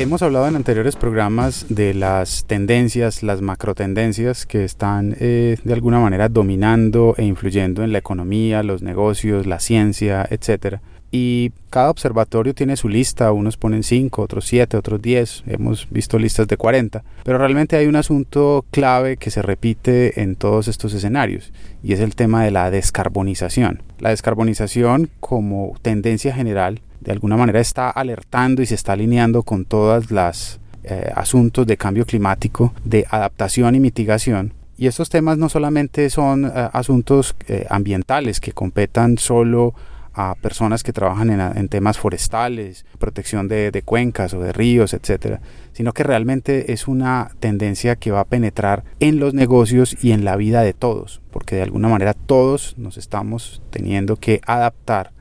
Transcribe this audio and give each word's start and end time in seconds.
Hemos 0.00 0.22
hablado 0.22 0.48
en 0.48 0.56
anteriores 0.56 0.96
programas 0.96 1.66
de 1.68 1.92
las 1.92 2.46
tendencias, 2.46 3.22
las 3.22 3.42
macrotendencias 3.42 4.46
que 4.46 4.64
están 4.64 5.14
eh, 5.20 5.58
de 5.62 5.74
alguna 5.74 6.00
manera 6.00 6.30
dominando 6.30 7.14
e 7.18 7.24
influyendo 7.26 7.84
en 7.84 7.92
la 7.92 7.98
economía, 7.98 8.62
los 8.62 8.80
negocios, 8.80 9.46
la 9.46 9.60
ciencia, 9.60 10.26
etc. 10.30 10.78
Y 11.10 11.52
cada 11.68 11.90
observatorio 11.90 12.54
tiene 12.54 12.78
su 12.78 12.88
lista, 12.88 13.30
unos 13.30 13.58
ponen 13.58 13.82
5, 13.82 14.22
otros 14.22 14.46
7, 14.46 14.78
otros 14.78 15.02
10, 15.02 15.44
hemos 15.48 15.86
visto 15.90 16.18
listas 16.18 16.48
de 16.48 16.56
40, 16.56 17.04
pero 17.22 17.36
realmente 17.36 17.76
hay 17.76 17.86
un 17.86 17.96
asunto 17.96 18.64
clave 18.70 19.18
que 19.18 19.30
se 19.30 19.42
repite 19.42 20.22
en 20.22 20.34
todos 20.34 20.68
estos 20.68 20.94
escenarios 20.94 21.52
y 21.82 21.92
es 21.92 22.00
el 22.00 22.14
tema 22.14 22.42
de 22.42 22.52
la 22.52 22.70
descarbonización. 22.70 23.82
La 23.98 24.08
descarbonización 24.08 25.10
como 25.20 25.76
tendencia 25.82 26.32
general 26.32 26.80
de 27.00 27.12
alguna 27.12 27.36
manera 27.36 27.60
está 27.60 27.90
alertando 27.90 28.62
y 28.62 28.66
se 28.66 28.74
está 28.74 28.92
alineando 28.92 29.42
con 29.42 29.64
todas 29.64 30.10
las 30.10 30.60
eh, 30.84 31.10
asuntos 31.14 31.66
de 31.66 31.76
cambio 31.76 32.06
climático, 32.06 32.72
de 32.84 33.06
adaptación 33.10 33.74
y 33.74 33.80
mitigación. 33.80 34.54
Y 34.76 34.86
estos 34.86 35.10
temas 35.10 35.36
no 35.36 35.50
solamente 35.50 36.08
son 36.08 36.46
eh, 36.46 36.50
asuntos 36.72 37.36
eh, 37.48 37.66
ambientales 37.68 38.40
que 38.40 38.52
competan 38.52 39.18
solo 39.18 39.74
a 40.14 40.34
personas 40.34 40.82
que 40.82 40.92
trabajan 40.92 41.30
en, 41.30 41.68
temas 41.68 41.98
forestales, 41.98 42.84
protección 42.98 43.46
de, 43.46 43.70
de, 43.70 43.82
cuencas 43.82 44.34
o 44.34 44.40
de 44.40 44.52
ríos, 44.52 44.92
etcétera, 44.92 45.40
sino 45.72 45.92
que 45.92 46.02
realmente 46.02 46.72
es 46.72 46.88
una 46.88 47.30
tendencia 47.38 47.94
que 47.96 48.10
va 48.10 48.20
a 48.20 48.24
penetrar 48.24 48.82
en 48.98 49.20
los 49.20 49.34
negocios 49.34 49.96
y 50.02 50.10
en 50.10 50.24
la 50.24 50.36
vida 50.36 50.62
de 50.62 50.72
todos, 50.72 51.20
porque 51.30 51.56
de 51.56 51.62
alguna 51.62 51.88
manera 51.88 52.14
todos 52.14 52.74
nos 52.76 52.96
estamos 52.96 53.62
teniendo 53.70 54.16
que 54.16 54.40
adaptar 54.46 55.12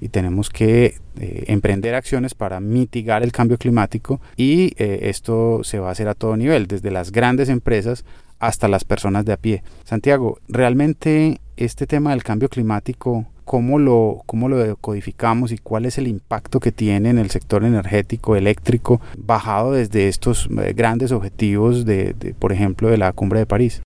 y 0.00 0.08
tenemos 0.08 0.50
que 0.50 0.96
eh, 1.20 1.44
emprender 1.48 1.94
acciones 1.94 2.34
para 2.34 2.60
mitigar 2.60 3.22
el 3.22 3.32
cambio 3.32 3.58
climático 3.58 4.20
y 4.36 4.72
eh, 4.76 5.00
esto 5.10 5.60
se 5.62 5.78
va 5.78 5.88
a 5.88 5.92
hacer 5.92 6.08
a 6.08 6.14
todo 6.14 6.36
nivel, 6.36 6.66
desde 6.66 6.90
las 6.90 7.12
grandes 7.12 7.48
empresas 7.48 8.04
hasta 8.38 8.68
las 8.68 8.84
personas 8.84 9.24
de 9.24 9.32
a 9.32 9.36
pie. 9.36 9.62
Santiago, 9.84 10.38
realmente 10.48 11.40
este 11.56 11.86
tema 11.86 12.10
del 12.10 12.24
cambio 12.24 12.48
climático, 12.48 13.26
¿cómo 13.44 13.78
lo, 13.78 14.22
cómo 14.26 14.48
lo 14.48 14.76
codificamos 14.76 15.52
y 15.52 15.58
cuál 15.58 15.86
es 15.86 15.98
el 15.98 16.08
impacto 16.08 16.58
que 16.58 16.72
tiene 16.72 17.10
en 17.10 17.18
el 17.18 17.30
sector 17.30 17.62
energético, 17.62 18.34
eléctrico, 18.34 19.00
bajado 19.16 19.72
desde 19.72 20.08
estos 20.08 20.48
eh, 20.60 20.72
grandes 20.74 21.12
objetivos 21.12 21.84
de, 21.84 22.14
de 22.14 22.34
por 22.34 22.52
ejemplo, 22.52 22.88
de 22.88 22.98
la 22.98 23.12
cumbre 23.12 23.38
de 23.38 23.46
París? 23.46 23.82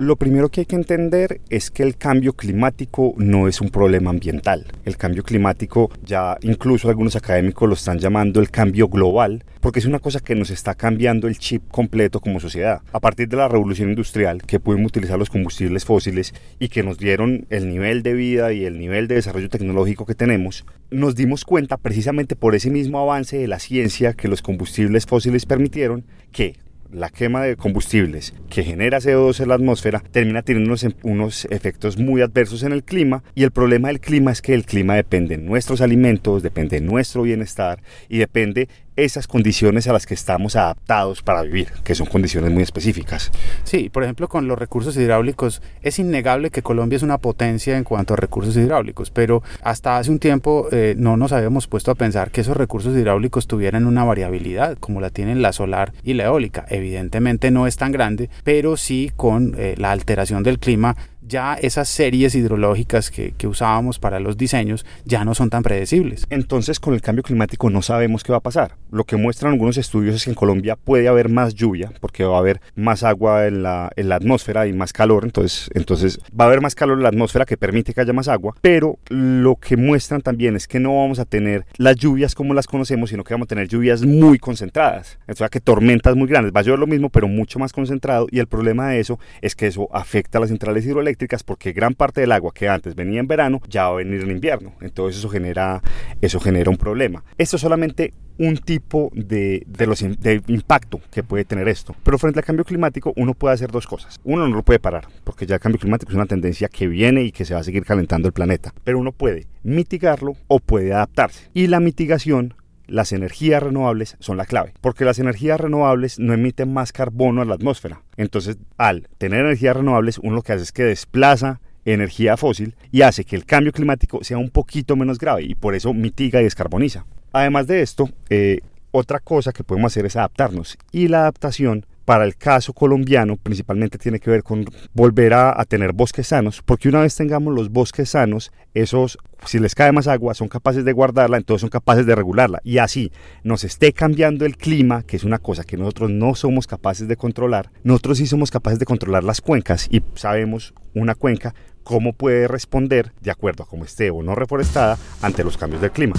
Lo 0.00 0.16
primero 0.16 0.48
que 0.48 0.62
hay 0.62 0.66
que 0.66 0.74
entender 0.74 1.40
es 1.50 1.70
que 1.70 1.84
el 1.84 1.96
cambio 1.96 2.32
climático 2.32 3.14
no 3.16 3.46
es 3.46 3.60
un 3.60 3.70
problema 3.70 4.10
ambiental. 4.10 4.66
El 4.84 4.96
cambio 4.96 5.22
climático 5.22 5.88
ya 6.04 6.36
incluso 6.42 6.88
algunos 6.88 7.14
académicos 7.14 7.68
lo 7.68 7.76
están 7.76 8.00
llamando 8.00 8.40
el 8.40 8.50
cambio 8.50 8.88
global 8.88 9.44
porque 9.60 9.78
es 9.78 9.86
una 9.86 10.00
cosa 10.00 10.18
que 10.18 10.34
nos 10.34 10.50
está 10.50 10.74
cambiando 10.74 11.28
el 11.28 11.38
chip 11.38 11.62
completo 11.70 12.18
como 12.18 12.40
sociedad. 12.40 12.82
A 12.92 12.98
partir 12.98 13.28
de 13.28 13.36
la 13.36 13.46
revolución 13.46 13.88
industrial 13.88 14.42
que 14.42 14.58
pudimos 14.58 14.88
utilizar 14.88 15.16
los 15.16 15.30
combustibles 15.30 15.84
fósiles 15.84 16.34
y 16.58 16.70
que 16.70 16.82
nos 16.82 16.98
dieron 16.98 17.46
el 17.50 17.68
nivel 17.68 18.02
de 18.02 18.14
vida 18.14 18.52
y 18.52 18.64
el 18.64 18.80
nivel 18.80 19.06
de 19.06 19.14
desarrollo 19.14 19.48
tecnológico 19.48 20.06
que 20.06 20.16
tenemos, 20.16 20.66
nos 20.90 21.14
dimos 21.14 21.44
cuenta 21.44 21.76
precisamente 21.76 22.34
por 22.34 22.56
ese 22.56 22.68
mismo 22.68 22.98
avance 22.98 23.38
de 23.38 23.46
la 23.46 23.60
ciencia 23.60 24.14
que 24.14 24.26
los 24.26 24.42
combustibles 24.42 25.06
fósiles 25.06 25.46
permitieron 25.46 26.04
que 26.32 26.56
la 26.94 27.10
quema 27.10 27.42
de 27.42 27.56
combustibles 27.56 28.34
que 28.48 28.62
genera 28.62 29.00
CO2 29.00 29.40
en 29.40 29.48
la 29.48 29.56
atmósfera 29.56 30.02
termina 30.12 30.42
teniendo 30.42 30.70
unos, 30.70 30.86
unos, 31.02 31.44
efectos 31.50 31.98
muy 31.98 32.22
adversos 32.22 32.62
en 32.62 32.72
el 32.72 32.84
clima 32.84 33.22
y 33.34 33.42
el 33.42 33.50
problema 33.50 33.88
del 33.88 34.00
clima 34.00 34.30
es 34.30 34.40
que 34.40 34.54
el 34.54 34.64
clima 34.64 34.94
depende 34.94 35.36
de 35.36 35.42
nuestros 35.42 35.80
alimentos, 35.80 36.42
depende 36.42 36.80
de 36.80 36.86
nuestro 36.86 37.22
bienestar 37.22 37.82
y 38.08 38.18
depende 38.18 38.68
esas 38.96 39.26
condiciones 39.26 39.86
a 39.88 39.92
las 39.92 40.06
que 40.06 40.14
estamos 40.14 40.56
adaptados 40.56 41.22
para 41.22 41.42
vivir, 41.42 41.68
que 41.82 41.94
son 41.94 42.06
condiciones 42.06 42.50
muy 42.50 42.62
específicas. 42.62 43.30
Sí, 43.64 43.88
por 43.90 44.04
ejemplo, 44.04 44.28
con 44.28 44.46
los 44.46 44.58
recursos 44.58 44.96
hidráulicos, 44.96 45.62
es 45.82 45.98
innegable 45.98 46.50
que 46.50 46.62
Colombia 46.62 46.96
es 46.96 47.02
una 47.02 47.18
potencia 47.18 47.76
en 47.76 47.84
cuanto 47.84 48.14
a 48.14 48.16
recursos 48.16 48.56
hidráulicos, 48.56 49.10
pero 49.10 49.42
hasta 49.62 49.98
hace 49.98 50.10
un 50.10 50.18
tiempo 50.18 50.68
eh, 50.72 50.94
no 50.96 51.16
nos 51.16 51.32
habíamos 51.32 51.66
puesto 51.66 51.90
a 51.90 51.94
pensar 51.94 52.30
que 52.30 52.40
esos 52.40 52.56
recursos 52.56 52.96
hidráulicos 52.96 53.46
tuvieran 53.46 53.86
una 53.86 54.04
variabilidad 54.04 54.76
como 54.78 55.00
la 55.00 55.10
tienen 55.10 55.42
la 55.42 55.52
solar 55.52 55.92
y 56.02 56.14
la 56.14 56.24
eólica. 56.24 56.64
Evidentemente 56.68 57.50
no 57.50 57.66
es 57.66 57.76
tan 57.76 57.92
grande, 57.92 58.30
pero 58.44 58.76
sí 58.76 59.10
con 59.16 59.54
eh, 59.58 59.74
la 59.78 59.92
alteración 59.92 60.42
del 60.42 60.58
clima 60.58 60.96
ya 61.26 61.54
esas 61.54 61.88
series 61.88 62.34
hidrológicas 62.34 63.10
que, 63.10 63.34
usábamos 63.44 63.98
para 63.98 64.20
los 64.20 64.38
diseños 64.38 64.86
ya 65.04 65.24
no 65.24 65.34
son 65.34 65.50
tan 65.50 65.62
predecibles. 65.62 66.26
Entonces 66.30 66.80
con 66.80 66.94
el 66.94 67.02
cambio 67.02 67.22
climático 67.22 67.68
no 67.68 67.82
sabemos 67.82 68.24
qué 68.24 68.32
va 68.32 68.38
a 68.38 68.42
pasar. 68.42 68.76
Lo 68.90 69.04
que 69.04 69.16
muestran 69.16 69.52
algunos 69.52 69.76
estudios 69.76 70.14
es 70.14 70.24
que 70.24 70.30
en 70.30 70.34
Colombia 70.34 70.76
puede 70.76 71.08
haber 71.08 71.28
más 71.28 71.54
lluvia 71.54 71.92
porque 72.00 72.24
va 72.24 72.36
a 72.36 72.38
haber 72.40 72.60
más 72.74 73.02
agua 73.02 73.46
en 73.46 73.62
la, 73.62 73.90
en 73.96 74.08
la 74.08 74.16
atmósfera 74.16 74.66
y 74.66 74.72
más 74.72 74.92
calor, 74.92 75.24
entonces, 75.24 75.70
entonces 75.74 76.20
va 76.38 76.44
a 76.44 76.48
haber 76.48 76.62
más 76.62 76.74
calor 76.74 76.96
en 76.96 77.02
la 77.02 77.10
atmósfera 77.10 77.44
que 77.44 77.56
permite 77.56 77.92
que 77.92 78.00
haya 78.00 78.12
más 78.12 78.28
agua, 78.28 78.54
pero 78.60 78.98
lo 79.08 79.56
que 79.56 79.76
muestran 79.76 80.22
también 80.22 80.56
es 80.56 80.66
que 80.66 80.80
no 80.80 80.96
vamos 80.96 81.18
a 81.18 81.24
tener 81.24 81.66
las 81.76 81.96
lluvias 81.96 82.34
como 82.34 82.54
las 82.54 82.66
conocemos, 82.66 83.10
sino 83.10 83.24
que 83.24 83.34
vamos 83.34 83.46
a 83.46 83.48
tener 83.48 83.68
lluvias 83.68 84.02
muy 84.02 84.38
concentradas, 84.38 85.18
o 85.28 85.34
sea 85.34 85.48
que 85.48 85.60
tormentas 85.60 86.16
muy 86.16 86.28
grandes, 86.28 86.52
va 86.54 86.60
a 86.60 86.62
llover 86.62 86.80
lo 86.80 86.86
mismo 86.86 87.10
pero 87.10 87.28
mucho 87.28 87.58
más 87.58 87.72
concentrado. 87.72 88.26
Y 88.30 88.38
el 88.38 88.46
problema 88.46 88.88
de 88.88 89.00
eso 89.00 89.18
es 89.42 89.54
que 89.54 89.66
eso 89.66 89.88
afecta 89.92 90.38
a 90.38 90.40
las 90.40 90.50
centrales 90.50 90.84
hidroeléctricas 90.84 91.13
porque 91.44 91.72
gran 91.72 91.94
parte 91.94 92.20
del 92.20 92.32
agua 92.32 92.52
que 92.54 92.68
antes 92.68 92.94
venía 92.94 93.20
en 93.20 93.26
verano 93.26 93.60
ya 93.68 93.84
va 93.84 93.90
a 93.90 93.96
venir 93.96 94.22
en 94.22 94.30
invierno. 94.30 94.74
Entonces 94.80 95.18
eso 95.18 95.28
genera, 95.28 95.82
eso 96.20 96.40
genera 96.40 96.70
un 96.70 96.76
problema. 96.76 97.24
Esto 97.38 97.56
es 97.56 97.62
solamente 97.62 98.12
un 98.38 98.56
tipo 98.56 99.10
de, 99.14 99.64
de, 99.66 99.86
los, 99.86 100.00
de 100.00 100.42
impacto 100.48 101.00
que 101.10 101.22
puede 101.22 101.44
tener 101.44 101.68
esto. 101.68 101.94
Pero 102.02 102.18
frente 102.18 102.40
al 102.40 102.44
cambio 102.44 102.64
climático 102.64 103.12
uno 103.16 103.34
puede 103.34 103.54
hacer 103.54 103.70
dos 103.70 103.86
cosas. 103.86 104.20
Uno 104.24 104.48
no 104.48 104.56
lo 104.56 104.62
puede 104.62 104.78
parar, 104.78 105.06
porque 105.24 105.46
ya 105.46 105.56
el 105.56 105.60
cambio 105.60 105.80
climático 105.80 106.10
es 106.10 106.16
una 106.16 106.26
tendencia 106.26 106.68
que 106.68 106.86
viene 106.86 107.22
y 107.22 107.32
que 107.32 107.44
se 107.44 107.54
va 107.54 107.60
a 107.60 107.64
seguir 107.64 107.84
calentando 107.84 108.28
el 108.28 108.32
planeta. 108.32 108.74
Pero 108.84 108.98
uno 108.98 109.12
puede 109.12 109.46
mitigarlo 109.62 110.34
o 110.48 110.58
puede 110.60 110.92
adaptarse. 110.92 111.48
Y 111.54 111.68
la 111.68 111.80
mitigación 111.80 112.54
las 112.86 113.12
energías 113.12 113.62
renovables 113.62 114.16
son 114.20 114.36
la 114.36 114.46
clave, 114.46 114.74
porque 114.80 115.04
las 115.04 115.18
energías 115.18 115.60
renovables 115.60 116.18
no 116.18 116.32
emiten 116.32 116.72
más 116.72 116.92
carbono 116.92 117.42
a 117.42 117.44
la 117.44 117.54
atmósfera. 117.54 118.02
Entonces, 118.16 118.58
al 118.76 119.08
tener 119.18 119.40
energías 119.40 119.76
renovables, 119.76 120.18
uno 120.18 120.36
lo 120.36 120.42
que 120.42 120.52
hace 120.52 120.64
es 120.64 120.72
que 120.72 120.84
desplaza 120.84 121.60
energía 121.84 122.36
fósil 122.36 122.76
y 122.90 123.02
hace 123.02 123.24
que 123.24 123.36
el 123.36 123.44
cambio 123.44 123.72
climático 123.72 124.24
sea 124.24 124.38
un 124.38 124.50
poquito 124.50 124.96
menos 124.96 125.18
grave 125.18 125.42
y 125.44 125.54
por 125.54 125.74
eso 125.74 125.92
mitiga 125.92 126.40
y 126.40 126.44
descarboniza. 126.44 127.04
Además 127.32 127.66
de 127.66 127.82
esto, 127.82 128.08
eh, 128.30 128.60
otra 128.90 129.18
cosa 129.18 129.52
que 129.52 129.64
podemos 129.64 129.92
hacer 129.92 130.06
es 130.06 130.16
adaptarnos 130.16 130.78
y 130.92 131.08
la 131.08 131.20
adaptación 131.20 131.84
para 132.04 132.24
el 132.24 132.36
caso 132.36 132.72
colombiano 132.72 133.36
principalmente 133.36 133.98
tiene 133.98 134.20
que 134.20 134.30
ver 134.30 134.42
con 134.42 134.64
volver 134.92 135.34
a, 135.34 135.64
tener 135.64 135.92
bosques 135.92 136.28
sanos, 136.28 136.62
porque 136.64 136.88
una 136.88 137.00
vez 137.00 137.16
tengamos 137.16 137.54
los 137.54 137.70
bosques 137.70 138.10
sanos, 138.10 138.52
esos, 138.74 139.18
si 139.46 139.58
les 139.58 139.74
cae 139.74 139.92
más 139.92 140.06
agua, 140.08 140.34
son 140.34 140.48
capaces 140.48 140.84
de 140.84 140.92
guardarla, 140.92 141.36
entonces 141.36 141.62
son 141.62 141.70
capaces 141.70 142.06
de 142.06 142.14
regularla. 142.14 142.60
Y 142.64 142.78
así 142.78 143.12
nos 143.42 143.64
esté 143.64 143.92
cambiando 143.92 144.44
el 144.44 144.56
clima, 144.56 145.02
que 145.02 145.16
es 145.16 145.24
una 145.24 145.38
cosa 145.38 145.64
que 145.64 145.76
nosotros 145.76 146.10
no 146.10 146.34
somos 146.34 146.66
capaces 146.66 147.08
de 147.08 147.16
controlar, 147.16 147.70
nosotros 147.82 148.18
sí 148.18 148.26
somos 148.26 148.50
capaces 148.50 148.78
de 148.78 148.86
controlar 148.86 149.24
las 149.24 149.40
cuencas 149.40 149.88
y 149.90 150.02
sabemos 150.14 150.74
una 150.94 151.14
cuenca 151.14 151.54
cómo 151.82 152.12
puede 152.12 152.48
responder 152.48 153.12
de 153.20 153.30
acuerdo 153.30 153.64
a 153.64 153.66
cómo 153.66 153.84
esté 153.84 154.10
o 154.10 154.22
no 154.22 154.34
reforestada 154.34 154.98
ante 155.22 155.44
los 155.44 155.56
cambios 155.56 155.82
del 155.82 155.92
clima. 155.92 156.14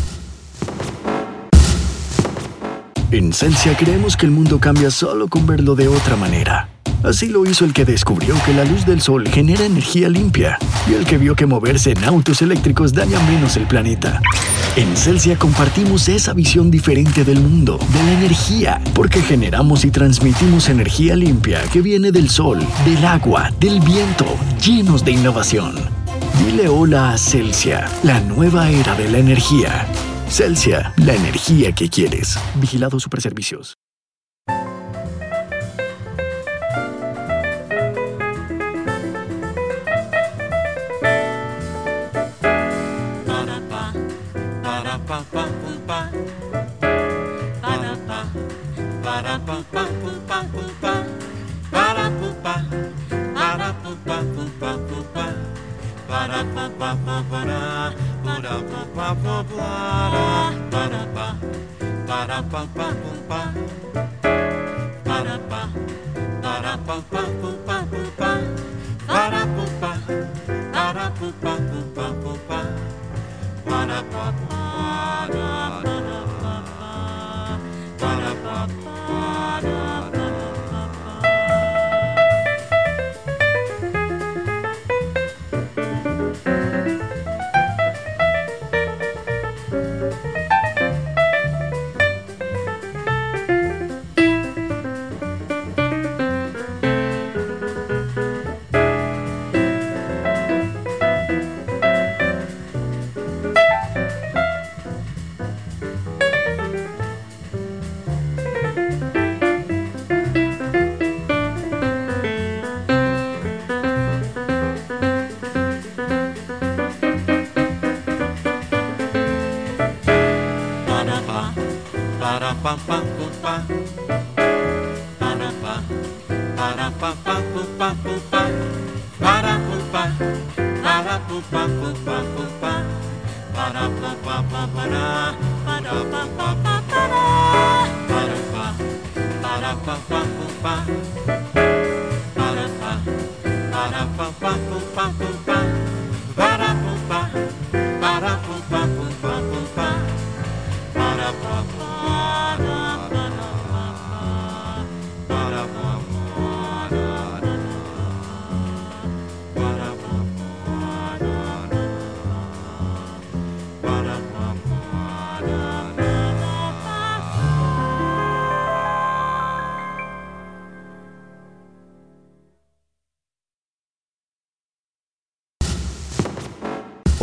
En 3.16 3.32
Celsia 3.32 3.78
creemos 3.78 4.18
que 4.18 4.26
el 4.26 4.34
mundo 4.34 4.60
cambia 4.60 4.92
solo 4.92 5.30
con 5.30 5.48
verlo 5.48 5.74
de 5.74 5.88
otra 5.88 6.18
manera. 6.18 6.68
Así 7.02 7.30
lo 7.30 7.46
hizo 7.46 7.64
el 7.64 7.72
que 7.72 7.86
descubrió 7.86 8.36
que 8.46 8.54
la 8.54 8.66
luz 8.66 8.86
del 8.86 9.00
sol 9.00 9.26
genera 9.30 9.64
energía 9.64 10.10
limpia 10.10 10.58
y 10.86 10.96
el 10.96 11.06
que 11.06 11.18
vio 11.18 11.34
que 11.34 11.46
moverse 11.46 11.92
en 11.92 12.04
autos 12.04 12.42
eléctricos 12.42 12.92
daña 12.92 13.18
menos 13.22 13.56
el 13.56 13.68
planeta. 13.68 14.22
En 14.76 14.98
Celsia 14.98 15.40
compartimos 15.40 16.10
esa 16.10 16.34
visión 16.34 16.70
diferente 16.70 17.24
del 17.24 17.40
mundo, 17.40 17.80
de 17.94 18.04
la 18.04 18.20
energía, 18.20 18.82
porque 18.94 19.22
generamos 19.22 19.86
y 19.86 19.92
transmitimos 19.92 20.68
energía 20.68 21.16
limpia 21.16 21.62
que 21.72 21.82
viene 21.82 22.12
del 22.12 22.30
sol, 22.30 22.60
del 22.84 23.06
agua, 23.06 23.50
del 23.62 23.80
viento, 23.80 24.26
llenos 24.62 25.06
de 25.06 25.12
innovación. 25.12 25.76
Dile 26.46 26.68
hola 26.68 27.12
a 27.12 27.18
Celsia, 27.18 27.86
la 28.04 28.20
nueva 28.20 28.70
era 28.70 28.94
de 28.94 29.10
la 29.10 29.20
energía. 29.20 29.88
Celsia, 30.30 30.94
la 30.98 31.14
energía 31.16 31.72
que 31.72 31.90
quieres. 31.90 32.38
Vigilado 32.56 33.00
Superservicios. 33.00 33.78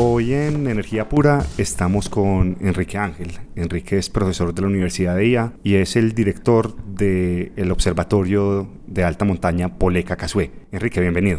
Hoy 0.05 0.35
en 0.35 0.67
Energía 0.67 1.09
Pura 1.09 1.47
estamos 1.59 2.09
con 2.09 2.57
Enrique 2.61 2.99
Ángel. 2.99 3.39
Enrique 3.55 3.99
es 3.99 4.11
profesor 4.11 4.53
de 4.53 4.63
la 4.63 4.67
Universidad 4.67 5.15
de 5.15 5.29
IA 5.29 5.53
y 5.63 5.75
es 5.75 5.95
el 5.95 6.13
director 6.13 6.75
del 6.85 7.71
Observatorio 7.71 8.67
de 8.89 9.05
Alta 9.05 9.25
Montaña 9.25 9.79
Poleca 9.79 10.17
Casué. 10.17 10.51
Enrique, 10.73 11.01
bienvenido. 11.01 11.39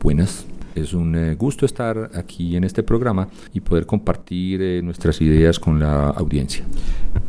Buenas. 0.00 0.44
Es 0.74 0.92
un 0.92 1.14
eh, 1.14 1.36
gusto 1.36 1.66
estar 1.66 2.10
aquí 2.16 2.56
en 2.56 2.64
este 2.64 2.82
programa 2.82 3.28
y 3.52 3.60
poder 3.60 3.86
compartir 3.86 4.60
eh, 4.60 4.82
nuestras 4.82 5.20
ideas 5.20 5.60
con 5.60 5.78
la 5.78 6.08
audiencia. 6.08 6.64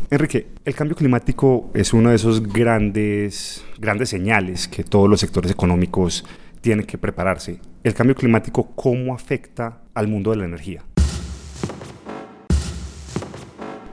Enrique, 0.09 0.47
el 0.65 0.73
cambio 0.73 0.95
climático 0.95 1.69
es 1.75 1.94
uno 1.94 2.09
de 2.09 2.15
esos 2.15 2.41
grandes, 2.41 3.63
grandes 3.77 4.09
señales 4.09 4.67
que 4.67 4.83
todos 4.83 5.07
los 5.07 5.19
sectores 5.19 5.51
económicos 5.51 6.25
tienen 6.62 6.88
que 6.88 6.97
prepararse. 6.97 7.59
El 7.86 7.94
cambio 7.94 8.16
climático, 8.16 8.72
¿cómo 8.74 9.14
afecta 9.14 9.78
al 9.94 10.08
mundo 10.08 10.32
de 10.32 10.38
la 10.38 10.46
energía? 10.46 10.82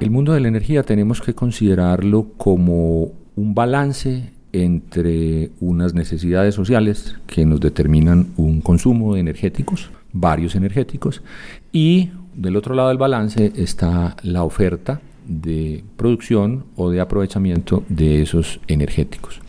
El 0.00 0.10
mundo 0.10 0.32
de 0.32 0.40
la 0.40 0.48
energía 0.48 0.82
tenemos 0.82 1.20
que 1.20 1.34
considerarlo 1.34 2.28
como 2.38 3.12
un 3.36 3.54
balance 3.54 4.32
entre 4.54 5.50
unas 5.60 5.92
necesidades 5.92 6.54
sociales 6.54 7.16
que 7.26 7.44
nos 7.44 7.60
determinan 7.60 8.28
un 8.38 8.62
consumo 8.62 9.12
de 9.12 9.20
energéticos, 9.20 9.90
varios 10.14 10.54
energéticos, 10.54 11.22
y 11.70 12.12
del 12.34 12.56
otro 12.56 12.74
lado 12.74 12.88
del 12.88 12.96
balance 12.96 13.52
está 13.56 14.16
la 14.22 14.42
oferta 14.42 15.02
de 15.26 15.84
producción 15.98 16.64
o 16.76 16.88
de 16.88 17.02
aprovechamiento 17.02 17.84
de 17.90 18.22
esos 18.22 18.58
energéticos. 18.68 19.42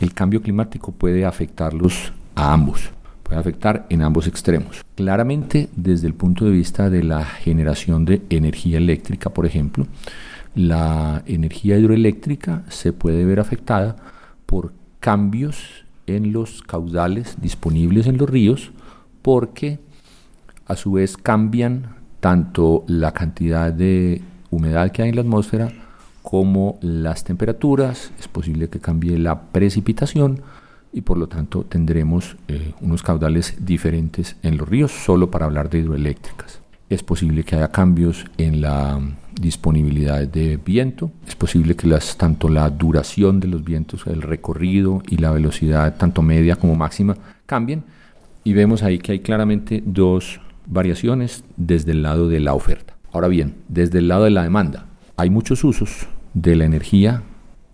El 0.00 0.14
cambio 0.14 0.40
climático 0.40 0.90
puede 0.90 1.26
afectarlos 1.26 2.14
a 2.34 2.54
ambos, 2.54 2.90
puede 3.24 3.40
afectar 3.40 3.86
en 3.90 4.02
ambos 4.02 4.28
extremos. 4.28 4.84
Claramente, 4.94 5.68
desde 5.74 6.06
el 6.06 6.14
punto 6.14 6.44
de 6.44 6.52
vista 6.52 6.88
de 6.90 7.02
la 7.02 7.24
generación 7.24 8.04
de 8.04 8.22
energía 8.30 8.78
eléctrica, 8.78 9.30
por 9.30 9.46
ejemplo, 9.46 9.86
la 10.54 11.22
energía 11.26 11.76
hidroeléctrica 11.78 12.62
se 12.68 12.92
puede 12.92 13.24
ver 13.24 13.40
afectada 13.40 13.96
por 14.46 14.72
cambios 15.00 15.84
en 16.06 16.32
los 16.32 16.62
caudales 16.62 17.36
disponibles 17.40 18.06
en 18.06 18.18
los 18.18 18.30
ríos, 18.30 18.70
porque 19.22 19.80
a 20.66 20.76
su 20.76 20.92
vez 20.92 21.16
cambian 21.16 21.96
tanto 22.20 22.84
la 22.86 23.12
cantidad 23.12 23.72
de 23.72 24.22
humedad 24.50 24.92
que 24.92 25.02
hay 25.02 25.08
en 25.08 25.16
la 25.16 25.22
atmósfera 25.22 25.72
como 26.22 26.78
las 26.80 27.24
temperaturas, 27.24 28.10
es 28.18 28.28
posible 28.28 28.68
que 28.68 28.80
cambie 28.80 29.18
la 29.18 29.42
precipitación, 29.42 30.40
y 30.94 31.00
por 31.00 31.18
lo 31.18 31.26
tanto 31.26 31.64
tendremos 31.64 32.36
eh, 32.46 32.72
unos 32.80 33.02
caudales 33.02 33.56
diferentes 33.58 34.36
en 34.42 34.56
los 34.56 34.68
ríos, 34.68 34.92
solo 34.92 35.30
para 35.30 35.44
hablar 35.44 35.68
de 35.68 35.80
hidroeléctricas. 35.80 36.60
Es 36.88 37.02
posible 37.02 37.42
que 37.42 37.56
haya 37.56 37.68
cambios 37.68 38.24
en 38.38 38.60
la 38.60 39.00
disponibilidad 39.32 40.26
de 40.28 40.56
viento, 40.56 41.10
es 41.26 41.34
posible 41.34 41.74
que 41.74 41.88
las, 41.88 42.16
tanto 42.16 42.48
la 42.48 42.70
duración 42.70 43.40
de 43.40 43.48
los 43.48 43.64
vientos, 43.64 44.06
el 44.06 44.22
recorrido 44.22 45.02
y 45.08 45.16
la 45.16 45.32
velocidad, 45.32 45.96
tanto 45.96 46.22
media 46.22 46.54
como 46.54 46.76
máxima, 46.76 47.16
cambien. 47.46 47.82
Y 48.44 48.52
vemos 48.52 48.82
ahí 48.84 48.98
que 48.98 49.12
hay 49.12 49.20
claramente 49.20 49.82
dos 49.84 50.40
variaciones 50.66 51.42
desde 51.56 51.90
el 51.92 52.02
lado 52.02 52.28
de 52.28 52.38
la 52.38 52.54
oferta. 52.54 52.94
Ahora 53.12 53.28
bien, 53.28 53.54
desde 53.68 53.98
el 53.98 54.08
lado 54.08 54.24
de 54.24 54.30
la 54.30 54.44
demanda, 54.44 54.86
hay 55.16 55.30
muchos 55.30 55.64
usos 55.64 56.06
de 56.34 56.54
la 56.54 56.64
energía 56.64 57.22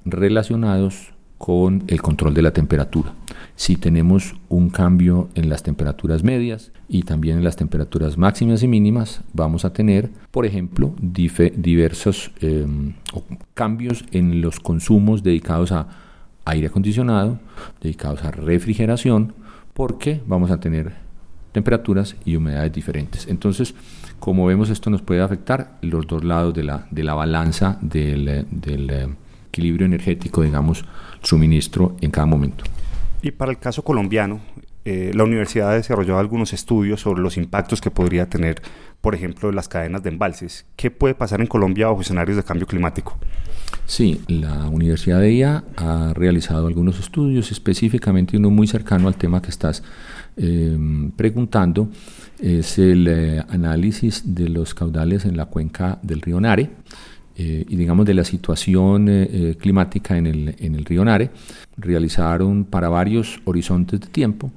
relacionados 0.05 1.12
con 1.40 1.85
el 1.87 2.02
control 2.02 2.35
de 2.35 2.42
la 2.42 2.50
temperatura. 2.50 3.14
Si 3.56 3.76
tenemos 3.76 4.35
un 4.50 4.68
cambio 4.68 5.30
en 5.35 5.49
las 5.49 5.62
temperaturas 5.62 6.23
medias 6.23 6.70
y 6.87 7.04
también 7.04 7.38
en 7.38 7.44
las 7.44 7.56
temperaturas 7.56 8.18
máximas 8.18 8.62
y 8.62 8.68
mínimas, 8.68 9.23
vamos 9.32 9.64
a 9.64 9.73
tener, 9.73 10.11
por 10.32 10.44
ejemplo, 10.44 10.94
diversos 11.00 12.30
em, 12.42 12.92
cambios 13.54 14.04
en 14.12 14.42
los 14.42 14.61
consumos 14.61 15.23
dedicados 15.23 15.73
a 15.73 15.88
aire 16.44 16.66
acondicionado, 16.66 17.40
dedicados 17.80 18.23
a 18.23 18.32
refrigeración, 18.32 19.32
porque 19.73 20.20
vamos 20.26 20.50
a 20.50 20.61
tener 20.61 20.92
temperaturas 21.52 22.16
y 22.26 22.37
humedades 22.37 22.75
diferentes. 22.75 23.26
Entonces, 23.28 23.75
como 24.18 24.44
vemos, 24.44 24.68
esto 24.68 24.90
nos 24.90 25.00
puede 25.00 25.23
afectar 25.23 25.78
los 25.80 26.06
dos 26.06 26.23
lados 26.23 26.52
de 26.52 26.64
la, 26.64 27.14
balanza 27.14 27.78
del, 27.80 28.47
del 28.50 28.90
eh, 28.90 29.09
equilibrio 29.49 29.87
energético, 29.87 30.42
digamos, 30.42 30.85
suministro 31.23 31.97
en 32.00 32.11
cada 32.11 32.27
momento. 32.27 32.65
Y 33.23 33.33
para 33.33 33.50
el 33.50 33.59
caso 33.59 33.83
colombiano, 33.83 34.41
eh, 34.87 35.11
la 35.15 35.25
universidad 35.25 35.71
ha 35.71 35.75
desarrollado 35.75 36.19
algunos 36.19 36.55
estudios 36.55 37.03
sobre 37.03 37.21
los 37.21 37.37
impactos 37.37 37.83
que 37.83 37.91
podría 37.91 38.31
tener, 38.31 38.62
por 39.03 39.15
ejemplo, 39.15 39.53
las 39.53 39.69
cadenas 39.69 40.03
de 40.03 40.09
embalses. 40.09 40.65
¿Qué 40.77 40.91
puede 40.91 41.15
pasar 41.15 41.41
en 41.41 41.47
Colombia 41.47 41.89
bajo 41.89 42.00
escenarios 42.00 42.37
de 42.37 42.43
cambio 42.43 42.67
climático? 42.67 43.19
Sí, 43.85 44.23
la 44.29 44.69
Universidad 44.69 45.21
de 45.21 45.33
IA 45.33 45.65
ha 45.77 46.12
realizado 46.15 46.67
algunos 46.67 46.99
estudios, 46.99 47.53
específicamente 47.53 48.37
uno 48.37 48.49
muy 48.50 48.67
cercano 48.67 49.09
al 49.09 49.17
tema 49.17 49.43
que 49.43 49.50
estás 49.50 49.83
em, 50.37 51.11
preguntando, 51.11 51.91
es 52.39 52.79
el 52.79 53.07
eh, 53.07 53.45
análisis 53.50 54.35
de 54.35 54.49
los 54.49 54.75
caudales 54.75 55.27
en 55.27 55.37
la 55.37 55.47
cuenca 55.47 55.99
del 56.03 56.23
río 56.23 56.41
Nare 56.41 56.71
y 57.40 57.76
digamos 57.76 58.06
de 58.06 58.14
la 58.14 58.25
situación 58.25 59.09
climática 59.59 60.16
en 60.18 60.26
el, 60.26 60.54
en 60.59 60.75
el 60.75 60.85
río 60.85 61.04
Nare, 61.04 61.30
realizaron 61.76 62.64
para 62.64 62.88
varios 62.88 63.40
horizontes 63.44 64.00
de 64.00 64.06
tiempo 64.06 64.50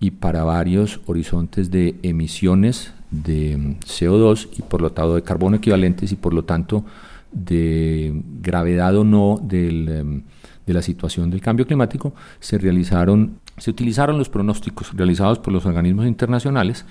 y 0.00 0.12
para 0.12 0.44
varios 0.44 1.00
horizontes 1.06 1.70
de 1.70 1.96
emisiones 2.02 2.92
de 3.10 3.56
mm, 3.56 3.80
CO2 3.80 4.48
y 4.58 4.62
por 4.62 4.80
lo 4.80 4.92
tanto 4.92 5.14
de 5.14 5.22
carbono 5.22 5.56
equivalentes 5.56 6.12
y 6.12 6.16
por 6.16 6.34
lo 6.34 6.44
tanto 6.44 6.84
de 7.32 8.22
gravedad 8.40 8.96
o 8.96 9.04
no 9.04 9.40
del, 9.42 9.88
em, 9.88 10.22
de 10.66 10.74
la 10.74 10.82
situación 10.82 11.30
del 11.30 11.40
cambio 11.40 11.66
climático, 11.66 12.14
se 12.40 12.58
realizaron, 12.58 13.38
se 13.56 13.70
utilizaron 13.70 14.18
los 14.18 14.28
pronósticos 14.28 14.94
realizados 14.94 15.38
por 15.38 15.52
los 15.52 15.66
organismos 15.66 16.06
internacionales 16.06 16.84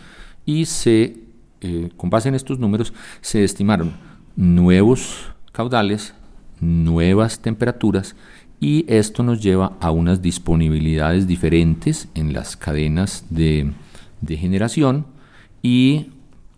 y 0.45 0.65
se, 0.65 1.17
eh, 1.61 1.89
con 1.95 2.09
base 2.09 2.29
en 2.29 2.35
estos 2.35 2.59
números, 2.59 2.93
se 3.21 3.43
estimaron 3.43 3.93
nuevos 4.35 5.31
caudales, 5.57 6.13
nuevas 6.59 7.39
temperaturas 7.39 8.15
y 8.59 8.85
esto 8.87 9.23
nos 9.23 9.41
lleva 9.41 9.73
a 9.79 9.89
unas 9.89 10.21
disponibilidades 10.21 11.25
diferentes 11.25 12.09
en 12.13 12.31
las 12.31 12.55
cadenas 12.55 13.25
de, 13.31 13.73
generación 14.27 15.07
y 15.63 16.11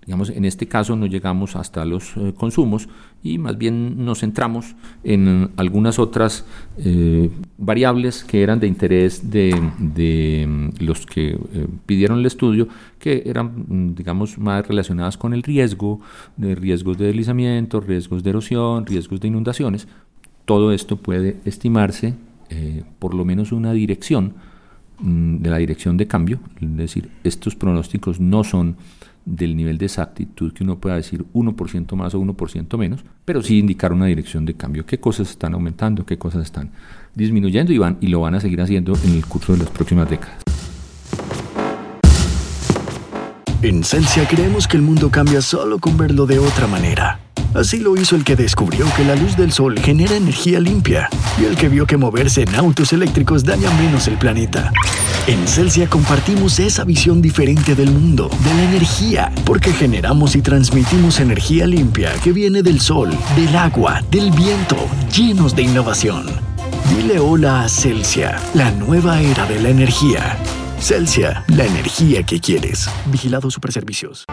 digamos 0.10 0.32
en 0.32 0.44
este 0.44 0.68
caso 0.68 0.96
no 0.96 1.06
llegamos 1.06 1.56
hasta 1.56 1.86
los 1.86 2.18
eh, 2.18 2.34
consumos 2.36 2.90
y 3.22 3.38
más 3.38 3.56
bien 3.60 4.04
nos 4.04 4.22
centramos 4.22 4.76
en 5.04 5.52
algunas 5.56 6.00
otras 6.00 6.48
eh, 6.80 7.30
variables 7.60 8.24
que 8.24 8.42
eran 8.42 8.60
de 8.60 8.66
interés 8.66 9.30
de, 9.30 9.54
mm, 10.48 10.84
los 10.84 11.06
que 11.06 11.34
eh, 11.34 11.68
pidieron 11.86 12.18
el 12.18 12.26
estudio 12.26 12.68
que 12.98 13.22
eran 13.24 13.66
mm, 13.68 13.94
digamos 13.94 14.40
más 14.40 14.68
relacionadas 14.68 15.16
con 15.16 15.36
el 15.36 15.44
riesgo 15.44 16.02
de 16.38 16.56
riesgos 16.56 16.98
de 16.98 17.06
deslizamiento 17.06 17.80
riesgos 17.80 18.24
de 18.24 18.32
erosión 18.32 18.88
riesgos 18.88 19.20
de 19.20 19.28
inundaciones. 19.28 19.88
Todo 20.46 20.72
esto 20.72 20.98
puede 20.98 21.38
estimarse 21.46 22.16
por 22.98 23.14
lo 23.14 23.26
menos 23.26 23.52
una 23.52 23.74
dirección 23.74 24.34
mm, 24.98 25.36
de 25.38 25.50
la 25.52 25.58
dirección 25.58 25.98
de 25.98 26.08
cambio, 26.08 26.40
es 26.60 26.78
decir, 26.78 27.12
estos 27.24 27.56
pronósticos 27.56 28.20
no 28.20 28.44
son 28.44 28.76
del 29.26 29.56
nivel 29.56 29.78
de 29.78 29.86
exactitud 29.86 30.54
que 30.54 30.64
uno 30.64 30.80
pueda 30.80 30.96
decir 30.96 31.26
1% 31.34 31.96
más 31.96 32.16
o 32.16 32.20
1% 32.20 32.78
menos, 32.78 33.06
pero 33.26 33.42
sí 33.42 33.60
indicar 33.60 33.94
una 33.94 34.06
dirección 34.06 34.46
de 34.46 34.56
cambio, 34.56 34.86
qué 34.86 35.00
cosas 35.00 35.30
están 35.30 35.54
aumentando, 35.54 36.06
qué 36.06 36.18
cosas 36.18 36.44
están 36.44 36.72
disminuyendo 37.16 37.74
y, 37.74 37.78
van, 37.78 37.98
y 38.02 38.08
lo 38.08 38.22
van 38.22 38.36
a 38.36 38.40
seguir 38.40 38.62
haciendo 38.62 38.94
en 39.04 39.14
el 39.14 39.26
curso 39.26 39.54
de 39.54 39.60
las 39.60 39.70
próximas 39.70 40.10
décadas. 40.10 40.44
En 43.62 43.84
Celsia 43.84 44.26
creemos 44.28 44.68
que 44.68 44.78
el 44.78 44.84
mundo 44.84 45.12
cambia 45.12 45.42
solo 45.42 45.80
con 45.80 45.98
verlo 45.98 46.26
de 46.26 46.40
otra 46.40 46.66
manera. 46.66 47.20
Así 47.54 47.80
lo 47.80 47.98
hizo 47.98 48.16
el 48.16 48.24
que 48.24 48.36
descubrió 48.36 48.86
que 48.96 49.04
la 49.04 49.16
luz 49.16 49.36
del 49.36 49.52
sol 49.52 49.80
genera 49.80 50.16
energía 50.16 50.60
limpia 50.60 51.10
y 51.40 51.46
el 51.46 51.56
que 51.56 51.68
vio 51.68 51.88
que 51.88 51.98
moverse 51.98 52.44
en 52.44 52.56
autos 52.56 52.94
eléctricos 52.94 53.44
daña 53.44 53.72
menos 53.72 54.08
el 54.08 54.18
planeta. 54.18 54.72
En 55.26 55.48
Celsia 55.48 55.88
compartimos 55.88 56.60
esa 56.60 56.84
visión 56.84 57.22
diferente 57.22 57.76
del 57.76 57.92
mundo, 57.92 58.30
de 58.44 58.54
la 58.54 58.64
energía, 58.64 59.32
porque 59.46 59.72
generamos 59.72 60.36
y 60.36 60.42
transmitimos 60.42 61.20
energía 61.20 61.66
limpia 61.68 62.14
que 62.24 62.32
viene 62.32 62.62
del 62.62 62.80
sol, 62.80 63.10
del 63.36 63.56
agua, 63.56 64.02
del 64.12 64.32
viento, 64.32 64.78
llenos 65.16 65.56
de 65.56 65.64
innovación. 65.64 66.26
Dile 66.96 67.20
hola 67.20 67.64
a 67.64 67.70
Celsia, 67.70 68.40
la 68.54 68.72
nueva 68.72 69.22
era 69.22 69.46
de 69.46 69.62
la 69.62 69.70
energía. 69.70 70.38
Celsia, 70.80 71.44
la 71.48 71.66
energía 71.66 72.24
que 72.24 72.40
quieres. 72.40 72.90
Vigilado 73.12 73.52
Superservicios. 73.52 74.26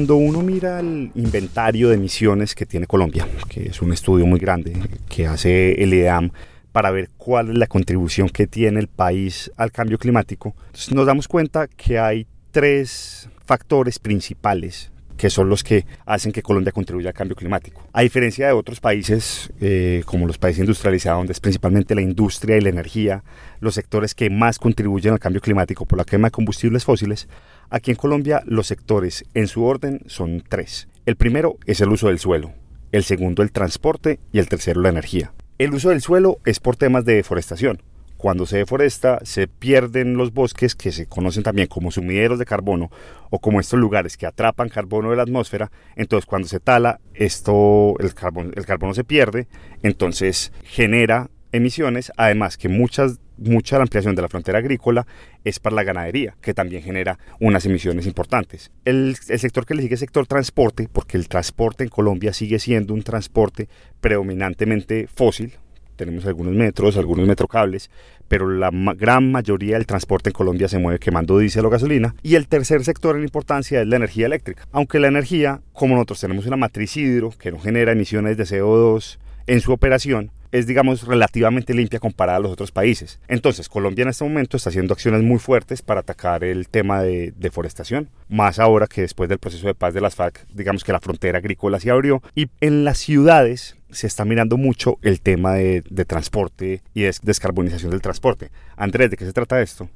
Cuando 0.00 0.16
uno 0.16 0.40
mira 0.40 0.80
el 0.80 1.10
inventario 1.14 1.90
de 1.90 1.96
emisiones 1.96 2.54
que 2.54 2.64
tiene 2.64 2.86
Colombia, 2.86 3.28
que 3.50 3.66
es 3.66 3.82
un 3.82 3.92
estudio 3.92 4.24
muy 4.24 4.40
grande 4.40 4.72
que 5.10 5.26
hace 5.26 5.72
el 5.72 5.92
IDEAM 5.92 6.30
para 6.72 6.90
ver 6.90 7.10
cuál 7.18 7.50
es 7.50 7.58
la 7.58 7.66
contribución 7.66 8.30
que 8.30 8.46
tiene 8.46 8.80
el 8.80 8.88
país 8.88 9.52
al 9.58 9.72
cambio 9.72 9.98
climático, 9.98 10.54
nos 10.94 11.04
damos 11.04 11.28
cuenta 11.28 11.68
que 11.68 11.98
hay 11.98 12.26
tres 12.50 13.28
factores 13.44 13.98
principales 13.98 14.90
que 15.20 15.28
son 15.28 15.50
los 15.50 15.62
que 15.62 15.84
hacen 16.06 16.32
que 16.32 16.42
Colombia 16.42 16.72
contribuya 16.72 17.10
al 17.10 17.14
cambio 17.14 17.36
climático. 17.36 17.86
A 17.92 18.00
diferencia 18.00 18.46
de 18.46 18.54
otros 18.54 18.80
países, 18.80 19.52
eh, 19.60 20.02
como 20.06 20.26
los 20.26 20.38
países 20.38 20.60
industrializados, 20.60 21.18
donde 21.18 21.34
es 21.34 21.40
principalmente 21.40 21.94
la 21.94 22.00
industria 22.00 22.56
y 22.56 22.62
la 22.62 22.70
energía, 22.70 23.22
los 23.60 23.74
sectores 23.74 24.14
que 24.14 24.30
más 24.30 24.58
contribuyen 24.58 25.12
al 25.12 25.18
cambio 25.18 25.42
climático 25.42 25.84
por 25.84 25.98
la 25.98 26.06
quema 26.06 26.28
de 26.28 26.32
combustibles 26.32 26.86
fósiles, 26.86 27.28
aquí 27.68 27.90
en 27.90 27.98
Colombia 27.98 28.42
los 28.46 28.66
sectores 28.66 29.26
en 29.34 29.46
su 29.46 29.62
orden 29.62 30.00
son 30.06 30.42
tres. 30.48 30.88
El 31.04 31.16
primero 31.16 31.58
es 31.66 31.82
el 31.82 31.90
uso 31.90 32.06
del 32.08 32.18
suelo, 32.18 32.54
el 32.90 33.04
segundo 33.04 33.42
el 33.42 33.52
transporte 33.52 34.20
y 34.32 34.38
el 34.38 34.48
tercero 34.48 34.80
la 34.80 34.88
energía. 34.88 35.34
El 35.58 35.74
uso 35.74 35.90
del 35.90 36.00
suelo 36.00 36.38
es 36.46 36.60
por 36.60 36.76
temas 36.76 37.04
de 37.04 37.16
deforestación. 37.16 37.82
Cuando 38.20 38.44
se 38.44 38.58
deforesta, 38.58 39.18
se 39.22 39.48
pierden 39.48 40.18
los 40.18 40.34
bosques 40.34 40.74
que 40.74 40.92
se 40.92 41.06
conocen 41.06 41.42
también 41.42 41.68
como 41.68 41.90
sumideros 41.90 42.38
de 42.38 42.44
carbono 42.44 42.90
o 43.30 43.38
como 43.38 43.60
estos 43.60 43.80
lugares 43.80 44.18
que 44.18 44.26
atrapan 44.26 44.68
carbono 44.68 45.08
de 45.08 45.16
la 45.16 45.22
atmósfera. 45.22 45.72
Entonces, 45.96 46.26
cuando 46.26 46.46
se 46.46 46.60
tala, 46.60 47.00
esto, 47.14 47.94
el, 47.98 48.12
carbono, 48.12 48.50
el 48.54 48.66
carbono 48.66 48.92
se 48.92 49.04
pierde, 49.04 49.48
entonces 49.82 50.52
genera 50.64 51.30
emisiones. 51.50 52.12
Además, 52.18 52.58
que 52.58 52.68
muchas 52.68 53.20
mucha 53.38 53.78
la 53.78 53.84
ampliación 53.84 54.14
de 54.14 54.20
la 54.20 54.28
frontera 54.28 54.58
agrícola 54.58 55.06
es 55.42 55.58
para 55.58 55.74
la 55.74 55.82
ganadería, 55.82 56.36
que 56.42 56.52
también 56.52 56.82
genera 56.82 57.18
unas 57.40 57.64
emisiones 57.64 58.04
importantes. 58.04 58.70
El, 58.84 59.16
el, 59.28 59.38
sector 59.38 59.64
que 59.64 59.74
le 59.74 59.80
sigue 59.80 59.94
es 59.94 60.02
el 60.02 60.08
sector 60.08 60.26
transporte, 60.26 60.90
porque 60.92 61.16
el 61.16 61.26
transporte 61.26 61.84
en 61.84 61.88
Colombia 61.88 62.34
sigue 62.34 62.58
siendo 62.58 62.92
un 62.92 63.02
transporte 63.02 63.70
predominantemente 64.02 65.06
fósil, 65.06 65.54
tenemos 66.00 66.24
algunos 66.24 66.54
metros, 66.54 66.96
algunos 66.96 67.26
metrocables, 67.26 67.90
pero 68.26 68.48
la 68.48 68.70
gran 68.96 69.30
mayoría 69.30 69.74
del 69.74 69.84
transporte 69.84 70.30
en 70.30 70.32
Colombia 70.32 70.66
se 70.66 70.78
mueve 70.78 70.98
quemando 70.98 71.38
diésel 71.38 71.66
o 71.66 71.70
gasolina. 71.70 72.14
Y 72.22 72.36
el 72.36 72.48
tercer 72.48 72.82
sector 72.84 73.16
en 73.16 73.22
importancia 73.22 73.82
es 73.82 73.86
la 73.86 73.96
energía 73.96 74.24
eléctrica. 74.24 74.66
Aunque 74.72 74.98
la 74.98 75.08
energía, 75.08 75.60
como 75.74 75.96
nosotros 75.96 76.20
tenemos 76.20 76.46
una 76.46 76.56
matriz 76.56 76.96
hidro 76.96 77.34
que 77.38 77.52
no 77.52 77.60
genera 77.60 77.92
emisiones 77.92 78.38
de 78.38 78.44
CO2 78.44 79.18
en 79.46 79.60
su 79.60 79.72
operación, 79.72 80.30
es, 80.52 80.66
digamos, 80.66 81.06
relativamente 81.06 81.74
limpia 81.74 82.00
comparada 82.00 82.38
a 82.38 82.40
los 82.40 82.52
otros 82.52 82.72
países. 82.72 83.20
Entonces, 83.28 83.68
Colombia 83.68 84.04
en 84.04 84.08
este 84.08 84.24
momento 84.24 84.56
está 84.56 84.70
haciendo 84.70 84.94
acciones 84.94 85.22
muy 85.22 85.38
fuertes 85.38 85.82
para 85.82 86.00
atacar 86.00 86.42
el 86.42 86.68
tema 86.68 87.02
de 87.02 87.34
deforestación, 87.36 88.08
más 88.30 88.58
ahora 88.58 88.86
que 88.86 89.02
después 89.02 89.28
del 89.28 89.38
proceso 89.38 89.66
de 89.66 89.74
paz 89.74 89.92
de 89.92 90.00
las 90.00 90.14
FARC, 90.14 90.46
digamos 90.54 90.82
que 90.82 90.92
la 90.92 91.00
frontera 91.00 91.38
agrícola 91.38 91.78
se 91.78 91.90
abrió 91.90 92.22
y 92.34 92.48
en 92.60 92.84
las 92.84 92.98
ciudades 92.98 93.76
se 93.92 94.06
está 94.06 94.24
mirando 94.24 94.56
mucho 94.56 94.98
el 95.02 95.20
tema 95.20 95.54
de, 95.54 95.82
transporte 96.06 96.82
y 96.94 97.02
de 97.02 97.14
descarbonización 97.22 97.90
del 97.90 98.00
transporte. 98.00 98.50
Andrés, 98.76 99.10
¿de 99.10 99.16
qué 99.16 99.24
se 99.24 99.32
trata 99.32 99.60
esto? 99.60 99.88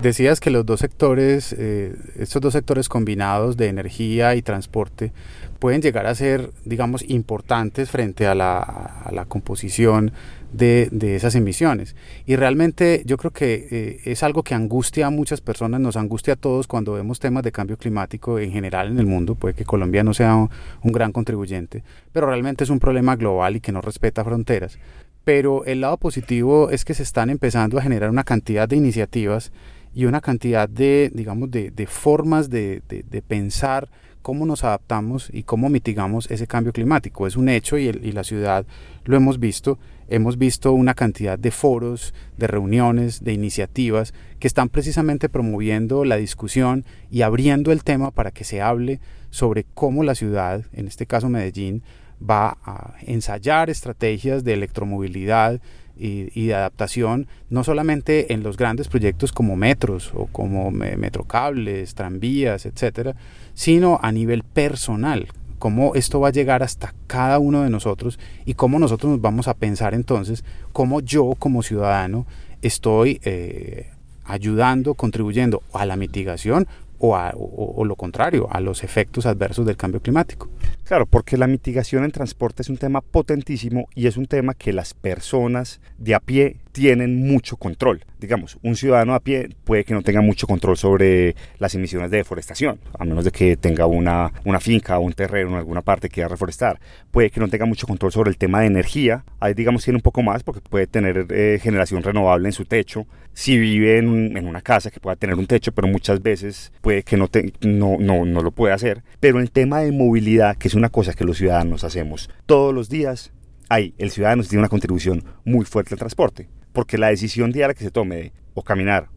Decías 0.00 0.38
que 0.38 0.50
los 0.50 0.64
dos 0.64 0.78
sectores, 0.78 1.52
eh, 1.58 1.96
estos 2.18 2.40
dos 2.40 2.52
sectores 2.52 2.88
combinados 2.88 3.56
de 3.56 3.66
energía 3.66 4.36
y 4.36 4.42
transporte, 4.42 5.12
pueden 5.58 5.82
llegar 5.82 6.06
a 6.06 6.14
ser, 6.14 6.50
digamos, 6.64 7.02
importantes 7.08 7.90
frente 7.90 8.28
a 8.28 8.36
la 8.36 9.24
composición 9.26 10.12
de, 10.52 10.88
de, 10.90 11.16
esas 11.16 11.34
emisiones. 11.34 11.96
Y 12.26 12.36
realmente 12.36 13.02
yo 13.04 13.16
creo 13.16 13.30
que 13.30 13.68
eh, 13.70 14.00
es 14.04 14.22
algo 14.22 14.42
que 14.42 14.54
angustia 14.54 15.06
a 15.06 15.10
muchas 15.10 15.40
personas, 15.40 15.80
nos 15.80 15.96
angustia 15.96 16.34
a 16.34 16.36
todos 16.36 16.66
cuando 16.66 16.94
vemos 16.94 17.20
temas 17.20 17.42
de 17.42 17.52
cambio 17.52 17.76
climático 17.76 18.38
en 18.38 18.52
general 18.52 18.88
en 18.88 18.98
el 18.98 19.06
mundo, 19.06 19.34
puede 19.34 19.54
que 19.54 19.64
Colombia 19.64 20.02
no 20.02 20.14
sea 20.14 20.34
un, 20.34 20.50
un 20.82 20.92
gran 20.92 21.12
contribuyente, 21.12 21.82
pero 22.12 22.26
realmente 22.26 22.64
es 22.64 22.70
un 22.70 22.80
problema 22.80 23.16
global 23.16 23.56
y 23.56 23.60
que 23.60 23.72
no 23.72 23.80
respeta 23.80 24.24
fronteras. 24.24 24.78
Pero 25.24 25.64
el 25.66 25.82
lado 25.82 25.98
positivo 25.98 26.70
es 26.70 26.84
que 26.84 26.94
se 26.94 27.02
están 27.02 27.28
empezando 27.28 27.78
a 27.78 27.82
generar 27.82 28.08
una 28.08 28.24
cantidad 28.24 28.66
de 28.66 28.76
iniciativas 28.76 29.52
y 29.94 30.04
una 30.04 30.20
cantidad 30.20 30.68
de, 30.68 31.10
digamos, 31.12 31.50
de, 31.50 31.70
de 31.70 31.86
formas 31.86 32.50
de, 32.50 32.82
de, 32.88 33.02
de, 33.02 33.22
pensar 33.22 33.88
cómo 34.22 34.46
nos 34.46 34.64
adaptamos 34.64 35.30
y 35.32 35.42
cómo 35.42 35.68
mitigamos 35.68 36.30
ese 36.30 36.46
cambio 36.46 36.72
climático. 36.72 37.26
Es 37.26 37.36
un 37.36 37.48
hecho 37.48 37.78
y, 37.78 37.92
la 37.92 38.24
ciudad 38.24 38.66
lo 39.04 39.16
hemos 39.16 39.38
visto. 39.40 39.78
Hemos 40.08 40.38
visto 40.38 40.72
una 40.72 40.94
cantidad 40.94 41.38
de 41.38 41.50
foros, 41.50 42.14
de 42.36 42.46
reuniones, 42.46 43.22
de 43.22 43.32
iniciativas 43.32 44.14
que 44.38 44.46
están 44.46 44.68
precisamente 44.68 45.28
promoviendo 45.28 46.04
la 46.04 46.16
discusión 46.16 46.84
y 47.10 47.22
abriendo 47.22 47.72
el 47.72 47.84
tema 47.84 48.10
para 48.10 48.30
que 48.30 48.44
se 48.44 48.62
hable 48.62 49.00
sobre 49.30 49.64
cómo 49.74 50.04
la 50.04 50.14
ciudad, 50.14 50.64
en 50.72 50.86
este 50.86 51.06
caso 51.06 51.28
Medellín, 51.28 51.82
va 52.18 52.58
a 52.64 52.94
ensayar 53.02 53.70
estrategias 53.70 54.44
de 54.44 54.54
electromovilidad 54.54 55.60
y, 55.98 56.46
de 56.46 56.54
adaptación, 56.54 57.26
no 57.50 57.64
solamente 57.64 58.32
en 58.32 58.42
los 58.42 58.56
grandes 58.56 58.88
proyectos 58.88 59.32
como 59.32 59.56
metros 59.56 60.12
o 60.14 60.26
como 60.26 60.70
metrocables, 60.70 61.94
tranvías, 61.94 62.66
etcétera, 62.66 63.14
sino 63.54 63.98
a 64.02 64.12
nivel 64.12 64.42
personal, 64.42 65.28
cómo 65.58 65.94
esto 65.94 66.20
va 66.20 66.28
a 66.28 66.32
llegar 66.32 66.62
hasta 66.62 66.94
cada 67.06 67.38
uno 67.38 67.62
de 67.62 67.70
nosotros 67.70 68.18
y 68.44 68.54
cómo 68.54 68.78
nosotros 68.78 69.10
nos 69.12 69.20
vamos 69.20 69.48
a 69.48 69.54
pensar 69.54 69.94
entonces, 69.94 70.44
cómo 70.72 71.00
yo 71.00 71.34
como 71.38 71.62
ciudadano 71.62 72.26
estoy 72.62 73.20
eh, 73.24 73.90
ayudando, 74.24 74.94
contribuyendo 74.94 75.62
a 75.72 75.86
la 75.86 75.96
mitigación 75.96 76.66
o, 76.98 77.16
a, 77.16 77.32
o, 77.36 77.74
o, 77.76 77.84
lo 77.84 77.96
contrario, 77.96 78.48
a 78.50 78.60
los 78.60 78.84
efectos 78.84 79.26
adversos 79.26 79.66
del 79.66 79.76
cambio 79.76 80.00
climático. 80.00 80.48
Claro, 80.84 81.06
porque 81.06 81.36
la 81.36 81.46
mitigación 81.46 82.04
en 82.04 82.10
transporte 82.10 82.62
es 82.62 82.68
un 82.68 82.76
tema 82.76 83.00
potentísimo 83.00 83.88
y 83.94 84.06
es 84.06 84.16
un 84.16 84.26
tema 84.26 84.54
que 84.54 84.72
las 84.72 84.94
personas 84.94 85.80
de 85.98 86.14
a 86.14 86.20
pie 86.20 86.56
tienen 86.78 87.26
mucho 87.26 87.56
control. 87.56 88.04
Digamos, 88.20 88.56
un 88.62 88.76
ciudadano 88.76 89.14
a 89.14 89.20
pie 89.20 89.48
puede 89.64 89.82
que 89.82 89.94
no 89.94 90.02
tenga 90.02 90.20
mucho 90.20 90.46
control 90.46 90.76
sobre 90.76 91.34
las 91.58 91.74
emisiones 91.74 92.08
de 92.12 92.18
deforestación, 92.18 92.78
a 92.96 93.04
menos 93.04 93.24
de 93.24 93.32
que 93.32 93.56
tenga 93.56 93.86
una, 93.86 94.32
una 94.44 94.60
finca 94.60 94.96
o 94.96 95.02
un 95.02 95.12
terreno 95.12 95.50
en 95.50 95.56
alguna 95.56 95.82
parte 95.82 96.08
que 96.08 96.14
quiera 96.14 96.28
reforestar. 96.28 96.78
Puede 97.10 97.30
que 97.30 97.40
no 97.40 97.48
tenga 97.48 97.66
mucho 97.66 97.88
control 97.88 98.12
sobre 98.12 98.30
el 98.30 98.38
tema 98.38 98.60
de 98.60 98.66
energía. 98.66 99.24
Ahí, 99.40 99.54
digamos, 99.54 99.82
tiene 99.82 99.96
un 99.96 100.02
poco 100.02 100.22
más 100.22 100.44
porque 100.44 100.60
puede 100.60 100.86
tener 100.86 101.26
eh, 101.30 101.58
generación 101.60 102.04
renovable 102.04 102.48
en 102.48 102.52
su 102.52 102.64
techo. 102.64 103.08
Si 103.32 103.58
vive 103.58 103.98
en, 103.98 104.36
en, 104.36 104.46
una 104.46 104.60
casa 104.60 104.92
que 104.92 105.00
pueda 105.00 105.16
tener 105.16 105.34
un 105.36 105.46
techo, 105.46 105.72
pero 105.72 105.88
muchas 105.88 106.22
veces 106.22 106.72
puede 106.80 107.02
que 107.02 107.16
no, 107.16 107.26
te, 107.26 107.52
no, 107.60 107.96
no, 107.98 108.24
no 108.24 108.40
lo 108.40 108.52
pueda 108.52 108.74
hacer. 108.74 109.02
Pero 109.18 109.40
el 109.40 109.50
tema 109.50 109.80
de 109.80 109.90
movilidad, 109.90 110.56
que 110.56 110.68
es 110.68 110.74
una 110.74 110.90
cosa 110.90 111.12
que 111.12 111.24
los 111.24 111.38
ciudadanos 111.38 111.82
hacemos 111.82 112.30
todos 112.46 112.72
los 112.72 112.88
días, 112.88 113.32
ahí 113.68 113.94
el 113.98 114.12
ciudadano 114.12 114.44
tiene 114.44 114.60
una 114.60 114.68
contribución 114.68 115.24
muy 115.44 115.64
fuerte 115.64 115.94
al 115.94 115.98
transporte 115.98 116.48
porque 116.78 116.96
la 116.96 117.08
decisión 117.08 117.50
diaria 117.50 117.74
que 117.74 117.82
se 117.82 117.90
tome 117.90 118.14
de 118.14 118.32
o 118.54 118.62
caminar, 118.62 119.08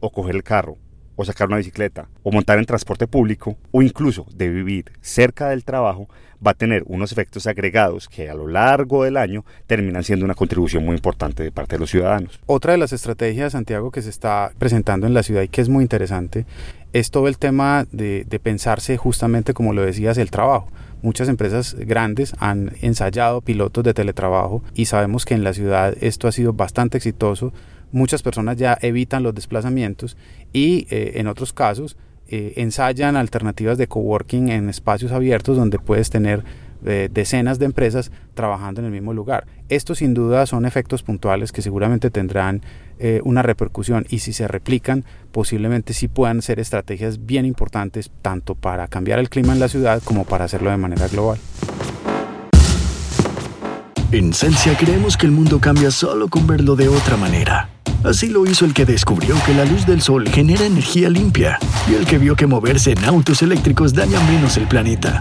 o 0.00 0.10
coger 0.10 0.34
el 0.34 0.42
carro, 0.42 0.78
o 1.14 1.26
sacar 1.26 1.46
una 1.46 1.58
bicicleta, 1.58 2.08
o 2.22 2.32
montar 2.32 2.58
en 2.58 2.64
transporte 2.64 3.06
público, 3.06 3.58
o 3.70 3.82
incluso 3.82 4.26
de 4.34 4.48
vivir 4.48 4.86
cerca 5.02 5.50
del 5.50 5.62
trabajo, 5.62 6.08
va 6.44 6.52
a 6.52 6.54
tener 6.54 6.84
unos 6.86 7.12
efectos 7.12 7.46
agregados 7.46 8.08
que 8.08 8.30
a 8.30 8.34
lo 8.34 8.48
largo 8.48 9.04
del 9.04 9.18
año 9.18 9.44
terminan 9.66 10.04
siendo 10.04 10.24
una 10.24 10.34
contribución 10.34 10.86
muy 10.86 10.96
importante 10.96 11.42
de 11.42 11.52
parte 11.52 11.74
de 11.74 11.80
los 11.80 11.90
ciudadanos. 11.90 12.40
Otra 12.46 12.72
de 12.72 12.78
las 12.78 12.94
estrategias, 12.94 13.52
Santiago, 13.52 13.90
que 13.90 14.00
se 14.00 14.08
está 14.08 14.50
presentando 14.56 15.06
en 15.06 15.12
la 15.12 15.22
ciudad 15.22 15.42
y 15.42 15.48
que 15.48 15.60
es 15.60 15.68
muy 15.68 15.82
interesante, 15.82 16.46
es 16.92 17.10
todo 17.10 17.28
el 17.28 17.38
tema 17.38 17.86
de, 17.92 18.24
pensarse 18.42 18.96
justamente, 18.96 19.54
como 19.54 19.72
lo 19.72 19.82
decías, 19.82 20.18
el 20.18 20.30
trabajo. 20.30 20.68
Muchas 21.02 21.28
empresas 21.28 21.74
grandes 21.74 22.34
han 22.38 22.72
ensayado 22.80 23.40
pilotos 23.40 23.82
de 23.82 23.94
teletrabajo 23.94 24.62
y 24.74 24.84
sabemos 24.84 25.24
que 25.24 25.34
en 25.34 25.42
la 25.42 25.52
ciudad 25.52 25.94
esto 26.00 26.28
ha 26.28 26.32
sido 26.32 26.52
bastante 26.52 26.98
exitoso. 26.98 27.52
Muchas 27.90 28.22
personas 28.22 28.56
ya 28.56 28.78
evitan 28.80 29.22
los 29.22 29.34
desplazamientos 29.34 30.16
y 30.52 30.86
eh, 30.90 31.14
en 31.16 31.26
otros 31.26 31.52
casos 31.52 31.96
eh, 32.28 32.54
ensayan 32.56 33.16
alternativas 33.16 33.78
de 33.78 33.88
coworking 33.88 34.48
en 34.50 34.68
espacios 34.68 35.12
abiertos 35.12 35.56
donde 35.56 35.78
puedes 35.78 36.08
tener 36.08 36.44
eh, 36.84 37.08
decenas 37.12 37.58
de 37.58 37.66
empresas 37.66 38.10
trabajando 38.34 38.80
en 38.80 38.86
el 38.86 38.92
mismo 38.92 39.12
lugar. 39.12 39.46
Estos 39.68 39.98
sin 39.98 40.14
duda 40.14 40.46
son 40.46 40.66
efectos 40.66 41.02
puntuales 41.02 41.52
que 41.52 41.62
seguramente 41.62 42.10
tendrán 42.10 42.62
eh, 43.04 43.20
una 43.24 43.42
repercusión 43.42 44.06
y 44.10 44.20
si 44.20 44.32
se 44.32 44.46
replican 44.46 45.04
posiblemente 45.32 45.92
sí 45.92 46.06
puedan 46.06 46.40
ser 46.40 46.60
estrategias 46.60 47.26
bien 47.26 47.44
importantes 47.44 48.12
tanto 48.22 48.54
para 48.54 48.86
cambiar 48.86 49.18
el 49.18 49.28
clima 49.28 49.52
en 49.52 49.58
la 49.58 49.66
ciudad 49.66 50.00
como 50.04 50.24
para 50.24 50.44
hacerlo 50.44 50.70
de 50.70 50.76
manera 50.76 51.08
global. 51.08 51.38
En 54.12 54.32
Celsia 54.32 54.76
creemos 54.76 55.16
que 55.16 55.26
el 55.26 55.32
mundo 55.32 55.58
cambia 55.58 55.90
solo 55.90 56.28
con 56.28 56.46
verlo 56.46 56.76
de 56.76 56.86
otra 56.86 57.16
manera. 57.16 57.81
Así 58.04 58.28
lo 58.28 58.44
hizo 58.46 58.64
el 58.64 58.74
que 58.74 58.84
descubrió 58.84 59.36
que 59.46 59.54
la 59.54 59.64
luz 59.64 59.86
del 59.86 60.02
sol 60.02 60.28
genera 60.28 60.66
energía 60.66 61.08
limpia 61.08 61.58
y 61.88 61.94
el 61.94 62.04
que 62.04 62.18
vio 62.18 62.34
que 62.34 62.46
moverse 62.46 62.92
en 62.92 63.04
autos 63.04 63.42
eléctricos 63.42 63.94
daña 63.94 64.20
menos 64.24 64.56
el 64.56 64.66
planeta. 64.66 65.20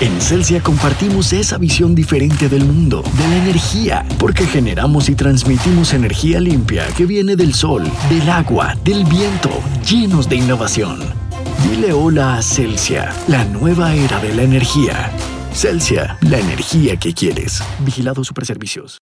En 0.00 0.20
Celsia 0.20 0.60
compartimos 0.60 1.32
esa 1.32 1.56
visión 1.56 1.94
diferente 1.94 2.48
del 2.48 2.64
mundo, 2.64 3.02
de 3.16 3.28
la 3.28 3.36
energía, 3.36 4.04
porque 4.18 4.44
generamos 4.46 5.08
y 5.08 5.14
transmitimos 5.14 5.94
energía 5.94 6.40
limpia 6.40 6.86
que 6.96 7.06
viene 7.06 7.36
del 7.36 7.54
sol, 7.54 7.84
del 8.10 8.28
agua, 8.28 8.74
del 8.84 9.04
viento, 9.04 9.50
llenos 9.88 10.28
de 10.28 10.36
innovación. 10.36 10.98
Dile 11.70 11.92
hola 11.92 12.38
a 12.38 12.42
Celsia, 12.42 13.14
la 13.28 13.44
nueva 13.44 13.94
era 13.94 14.20
de 14.20 14.34
la 14.34 14.42
energía. 14.42 15.12
Celsia, 15.52 16.18
la 16.22 16.38
energía 16.38 16.96
que 16.96 17.14
quieres. 17.14 17.62
Vigilado 17.78 18.24
Superservicios. 18.24 18.98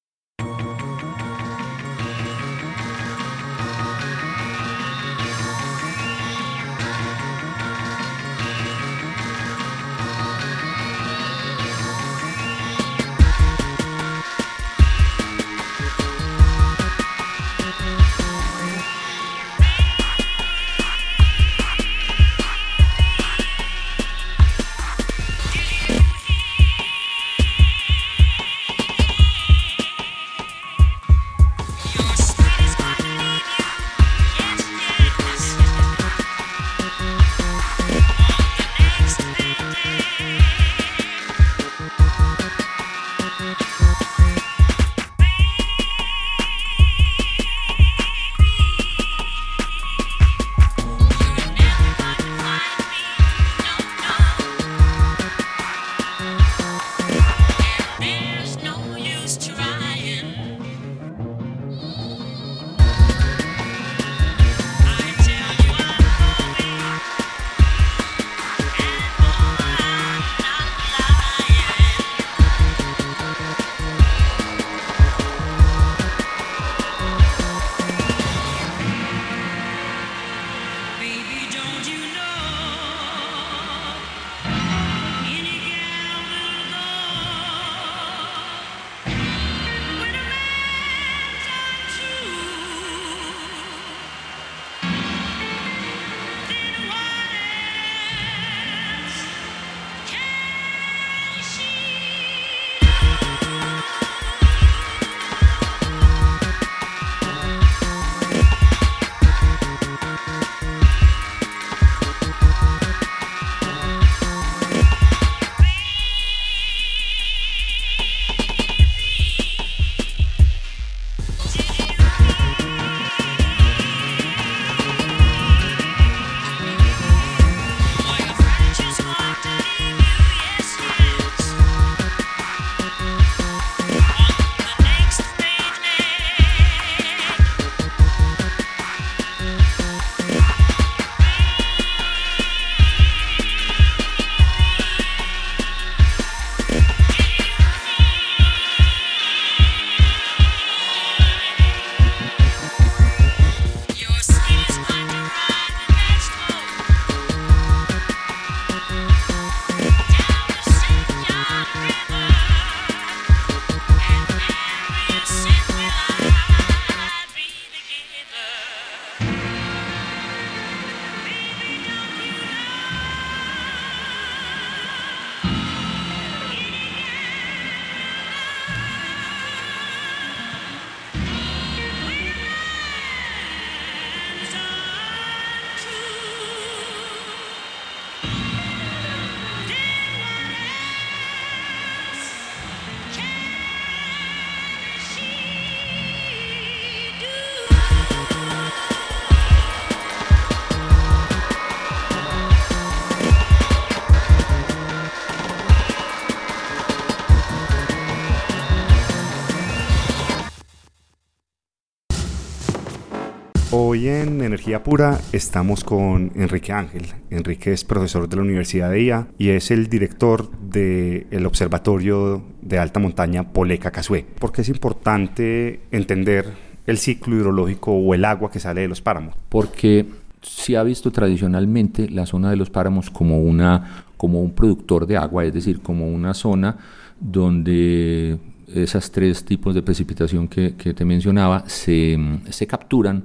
Hoy 213.94 214.08
en 214.08 214.42
Energía 214.42 214.82
Pura 214.82 215.20
estamos 215.30 215.84
con 215.84 216.32
Enrique 216.34 216.72
Ángel. 216.72 217.06
Enrique 217.30 217.72
es 217.72 217.84
profesor 217.84 218.28
de 218.28 218.34
la 218.34 218.42
Universidad 218.42 218.90
de 218.90 219.00
IA 219.04 219.28
y 219.38 219.50
es 219.50 219.70
el 219.70 219.88
director 219.88 220.50
del 220.58 221.46
Observatorio 221.46 222.42
de 222.60 222.80
Alta 222.80 222.98
Montaña 222.98 223.52
Poleca 223.52 223.92
Casué. 223.92 224.26
¿Por 224.40 224.50
qué 224.50 224.62
es 224.62 224.68
importante 224.68 225.82
entender 225.92 226.46
el 226.88 226.98
ciclo 226.98 227.36
hidrológico 227.36 227.92
o 227.92 228.14
el 228.14 228.24
agua 228.24 228.50
que 228.50 228.58
sale 228.58 228.80
de 228.80 228.88
los 228.88 229.00
páramos? 229.00 229.36
Porque 229.48 230.06
se 230.42 230.76
ha 230.76 230.82
visto 230.82 231.12
tradicionalmente 231.12 232.10
la 232.10 232.26
zona 232.26 232.50
de 232.50 232.56
los 232.56 232.70
páramos 232.70 233.10
como, 233.10 233.38
una, 233.38 234.06
como 234.16 234.42
un 234.42 234.56
productor 234.56 235.06
de 235.06 235.18
agua, 235.18 235.44
es 235.44 235.54
decir, 235.54 235.82
como 235.82 236.08
una 236.08 236.34
zona 236.34 236.78
donde 237.20 238.38
esas 238.66 239.12
tres 239.12 239.44
tipos 239.44 239.72
de 239.72 239.82
precipitación 239.82 240.48
que, 240.48 240.74
que 240.74 240.94
te 240.94 241.04
mencionaba 241.04 241.62
se, 241.68 242.18
se 242.50 242.66
capturan 242.66 243.22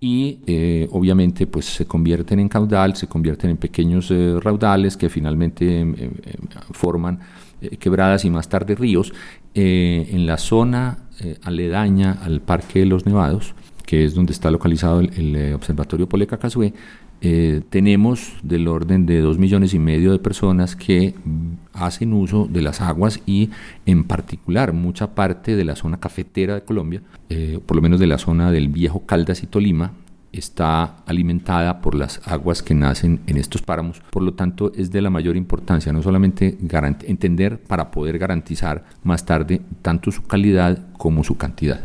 y 0.00 0.40
eh, 0.46 0.88
obviamente 0.92 1.46
pues 1.46 1.64
se 1.64 1.86
convierten 1.86 2.38
en 2.38 2.48
caudal, 2.48 2.94
se 2.94 3.08
convierten 3.08 3.50
en 3.50 3.56
pequeños 3.56 4.10
eh, 4.10 4.38
raudales 4.40 4.96
que 4.96 5.08
finalmente 5.08 5.80
em, 5.80 5.94
em, 5.98 6.10
forman 6.70 7.18
eh, 7.60 7.76
quebradas 7.78 8.24
y 8.24 8.30
más 8.30 8.48
tarde 8.48 8.74
ríos 8.74 9.12
en 9.54 10.24
la 10.24 10.36
zona 10.36 10.98
aledaña 11.42 12.12
al 12.22 12.40
Parque 12.40 12.80
de 12.80 12.86
los 12.86 13.06
Nevados, 13.06 13.56
que 13.84 14.04
es 14.04 14.14
donde 14.14 14.32
está 14.32 14.52
localizado 14.52 15.00
el, 15.00 15.52
Observatorio 15.52 16.08
Poleca 16.08 16.38
tenemos 17.20 18.34
del 18.42 18.68
orden 18.68 19.04
de 19.04 19.20
dos 19.20 19.38
millones 19.38 19.74
y 19.74 19.78
medio 19.78 20.12
de 20.12 20.18
personas 20.18 20.76
que 20.76 21.14
hacen 21.72 22.12
uso 22.12 22.46
de 22.50 22.62
las 22.62 22.80
aguas 22.80 23.20
y 23.26 23.50
en 23.86 24.04
particular 24.04 24.72
mucha 24.72 25.14
parte 25.14 25.56
de 25.56 25.64
la 25.64 25.76
zona 25.76 26.00
cafetera 26.00 26.54
de 26.54 26.62
Colombia, 26.62 27.02
eh, 27.28 27.60
por 27.64 27.76
lo 27.76 27.82
menos 27.82 28.00
de 28.00 28.06
la 28.06 28.18
zona 28.18 28.50
del 28.50 28.68
viejo 28.68 29.06
Caldas 29.06 29.42
y 29.42 29.46
Tolima, 29.46 29.92
está 30.32 30.96
alimentada 31.06 31.80
por 31.80 31.94
las 31.94 32.20
aguas 32.28 32.62
que 32.62 32.74
nacen 32.74 33.20
en 33.26 33.38
estos 33.38 33.62
páramos. 33.62 34.02
Por 34.10 34.22
lo 34.22 34.34
tanto, 34.34 34.72
es 34.74 34.90
de 34.90 35.00
la 35.00 35.10
mayor 35.10 35.36
importancia 35.36 35.92
no 35.92 36.02
solamente 36.02 36.58
entender 37.06 37.60
para 37.60 37.90
poder 37.90 38.18
garantizar 38.18 38.84
más 39.02 39.24
tarde 39.24 39.62
tanto 39.82 40.10
su 40.10 40.24
calidad 40.24 40.86
como 40.98 41.24
su 41.24 41.36
cantidad. 41.36 41.80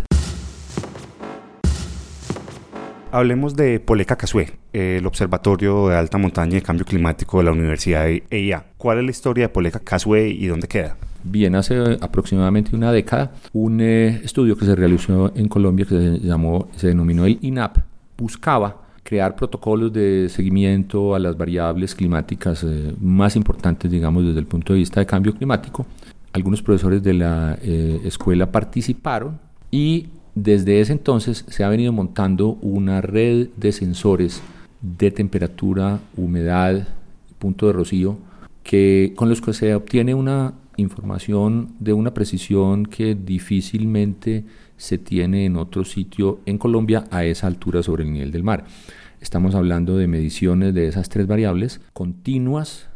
Hablemos 3.13 3.55
de 3.55 3.79
Poleca 3.79 4.15
Casué, 4.15 4.53
el 4.73 5.05
Observatorio 5.05 5.89
de 5.89 5.95
Alta 5.95 6.17
Montaña 6.17 6.57
y 6.57 6.61
Cambio 6.61 6.83
Climático 6.83 7.37
de 7.37 7.43
la 7.43 7.51
Universidad 7.51 8.05
de 8.05 8.23
EIA. 8.31 8.65
¿Cuál 8.75 8.97
es 8.97 9.05
la 9.05 9.11
historia 9.11 9.43
de 9.43 9.49
Poleca 9.49 9.77
Casué 9.77 10.29
y 10.29 10.47
dónde 10.47 10.67
queda? 10.67 10.97
Bien, 11.23 11.53
hace 11.53 11.99
aproximadamente 12.01 12.75
una 12.75 12.91
década, 12.91 13.31
un 13.53 13.81
eh, 13.81 14.19
estudio 14.23 14.57
que 14.57 14.65
se 14.65 14.75
realizó 14.75 15.31
en 15.35 15.47
Colombia 15.47 15.85
que 15.85 15.95
se 15.95 16.19
llamó, 16.21 16.69
se 16.75 16.87
denominó 16.87 17.27
el 17.27 17.37
INAP, 17.39 17.77
buscaba 18.17 18.81
crear 19.03 19.35
protocolos 19.35 19.93
de 19.93 20.27
seguimiento 20.29 21.13
a 21.13 21.19
las 21.19 21.37
variables 21.37 21.93
climáticas 21.93 22.63
eh, 22.63 22.95
más 22.99 23.35
importantes, 23.35 23.91
digamos, 23.91 24.25
desde 24.25 24.39
el 24.39 24.47
punto 24.47 24.73
de 24.73 24.79
vista 24.79 24.99
de 24.99 25.05
cambio 25.05 25.35
climático. 25.35 25.85
Algunos 26.31 26.63
profesores 26.63 27.03
de 27.03 27.13
la 27.13 27.59
eh, 27.61 28.01
escuela 28.05 28.51
participaron 28.51 29.39
y 29.69 30.07
desde 30.35 30.81
ese 30.81 30.93
entonces 30.93 31.45
se 31.47 31.63
ha 31.63 31.69
venido 31.69 31.91
montando 31.93 32.57
una 32.61 33.01
red 33.01 33.49
de 33.55 33.71
sensores 33.71 34.41
de 34.81 35.11
temperatura, 35.11 35.99
humedad, 36.17 36.87
punto 37.39 37.67
de 37.67 37.73
rocío, 37.73 38.17
que, 38.63 39.13
con 39.15 39.29
los 39.29 39.41
que 39.41 39.53
se 39.53 39.75
obtiene 39.75 40.15
una 40.15 40.55
información 40.77 41.73
de 41.79 41.93
una 41.93 42.13
precisión 42.13 42.85
que 42.85 43.15
difícilmente 43.15 44.43
se 44.77 44.97
tiene 44.97 45.45
en 45.45 45.55
otro 45.55 45.85
sitio 45.85 46.39
en 46.45 46.57
Colombia 46.57 47.05
a 47.11 47.23
esa 47.25 47.47
altura 47.47 47.83
sobre 47.83 48.03
el 48.03 48.11
nivel 48.11 48.31
del 48.31 48.43
mar. 48.43 48.65
Estamos 49.21 49.55
hablando 49.55 49.97
de 49.97 50.07
mediciones 50.07 50.73
de 50.73 50.87
esas 50.87 51.09
tres 51.09 51.27
variables 51.27 51.79
continuas 51.93 52.89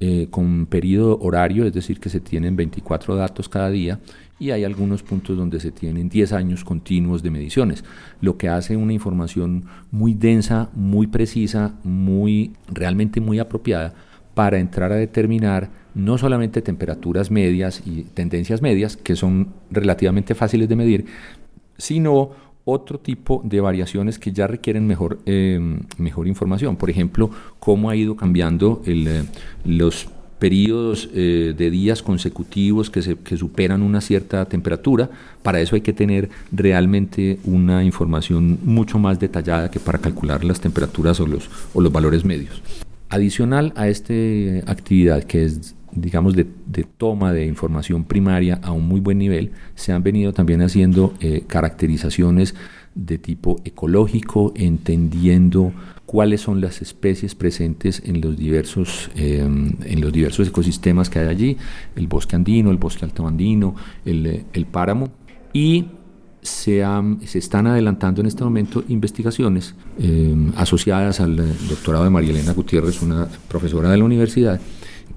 eh, 0.00 0.28
con 0.30 0.66
periodo 0.66 1.18
horario, 1.20 1.66
es 1.66 1.72
decir, 1.72 2.00
que 2.00 2.08
se 2.08 2.20
tienen 2.20 2.56
24 2.56 3.16
datos 3.16 3.48
cada 3.48 3.70
día 3.70 4.00
y 4.38 4.50
hay 4.50 4.64
algunos 4.64 5.02
puntos 5.02 5.36
donde 5.36 5.60
se 5.60 5.70
tienen 5.70 6.08
10 6.08 6.32
años 6.32 6.64
continuos 6.64 7.22
de 7.22 7.30
mediciones, 7.30 7.84
lo 8.20 8.36
que 8.36 8.48
hace 8.48 8.76
una 8.76 8.92
información 8.92 9.64
muy 9.90 10.14
densa, 10.14 10.70
muy 10.74 11.06
precisa, 11.06 11.74
muy 11.84 12.52
realmente 12.72 13.20
muy 13.20 13.38
apropiada 13.38 13.94
para 14.34 14.58
entrar 14.58 14.92
a 14.92 14.96
determinar 14.96 15.70
no 15.94 16.18
solamente 16.18 16.60
temperaturas 16.60 17.30
medias 17.30 17.82
y 17.86 18.02
tendencias 18.02 18.60
medias, 18.60 18.96
que 18.96 19.14
son 19.14 19.48
relativamente 19.70 20.34
fáciles 20.34 20.68
de 20.68 20.76
medir, 20.76 21.06
sino 21.78 22.30
otro 22.64 22.98
tipo 22.98 23.42
de 23.44 23.60
variaciones 23.60 24.18
que 24.18 24.32
ya 24.32 24.46
requieren 24.46 24.86
mejor, 24.86 25.20
eh, 25.26 25.78
mejor 25.98 26.26
información. 26.26 26.76
Por 26.76 26.90
ejemplo, 26.90 27.30
cómo 27.60 27.90
ha 27.90 27.96
ido 27.96 28.16
cambiando 28.16 28.82
el, 28.86 29.06
eh, 29.06 29.22
los 29.64 30.08
periodos 30.44 31.08
eh, 31.14 31.54
de 31.56 31.70
días 31.70 32.02
consecutivos 32.02 32.90
que, 32.90 33.00
se, 33.00 33.16
que 33.16 33.34
superan 33.34 33.80
una 33.80 34.02
cierta 34.02 34.44
temperatura. 34.44 35.08
Para 35.42 35.58
eso 35.62 35.74
hay 35.74 35.80
que 35.80 35.94
tener 35.94 36.28
realmente 36.52 37.38
una 37.44 37.82
información 37.82 38.58
mucho 38.62 38.98
más 38.98 39.18
detallada 39.18 39.70
que 39.70 39.80
para 39.80 39.98
calcular 39.98 40.44
las 40.44 40.60
temperaturas 40.60 41.18
o 41.20 41.26
los, 41.26 41.48
o 41.72 41.80
los 41.80 41.90
valores 41.90 42.26
medios. 42.26 42.62
Adicional 43.08 43.72
a 43.74 43.88
esta 43.88 44.12
actividad 44.66 45.24
que 45.24 45.46
es 45.46 45.74
digamos, 45.92 46.34
de, 46.36 46.44
toma 46.98 47.32
de 47.32 47.46
información 47.46 48.04
primaria 48.04 48.60
a 48.62 48.72
un 48.72 48.86
muy 48.86 49.00
buen 49.00 49.16
nivel, 49.16 49.52
se 49.76 49.92
han 49.92 50.02
venido 50.02 50.34
también 50.34 50.60
haciendo 50.60 51.14
eh, 51.20 51.44
caracterizaciones 51.46 52.54
de 52.94 53.18
tipo 53.18 53.60
ecológico, 53.64 54.52
entendiendo 54.56 55.72
cuáles 56.06 56.42
son 56.42 56.60
las 56.60 56.82
especies 56.82 57.34
presentes 57.34 58.02
en 58.04 58.20
los 58.20 58.36
diversos, 58.36 59.10
em, 59.16 59.76
en 59.84 60.00
los 60.00 60.12
diversos 60.12 60.48
ecosistemas 60.48 61.10
que 61.10 61.18
hay 61.18 61.28
allí, 61.28 61.56
el 61.96 62.06
bosque 62.06 62.36
andino, 62.36 62.70
el 62.70 62.78
bosque 62.78 63.04
alto 63.04 63.26
andino, 63.26 63.74
el, 64.04 64.44
el 64.52 64.66
páramo, 64.66 65.08
y 65.52 65.86
se, 66.42 66.84
se, 67.24 67.38
están 67.38 67.66
adelantando 67.66 68.20
en 68.20 68.26
este 68.26 68.44
momento 68.44 68.84
investigaciones 68.88 69.74
em, 69.98 70.52
asociadas 70.56 71.20
al 71.20 71.36
doctorado 71.68 72.04
de 72.04 72.10
María 72.10 72.30
Elena 72.30 72.52
Gutiérrez, 72.52 73.00
una 73.02 73.26
profesora 73.48 73.90
de 73.90 73.96
la 73.96 74.04
universidad, 74.04 74.60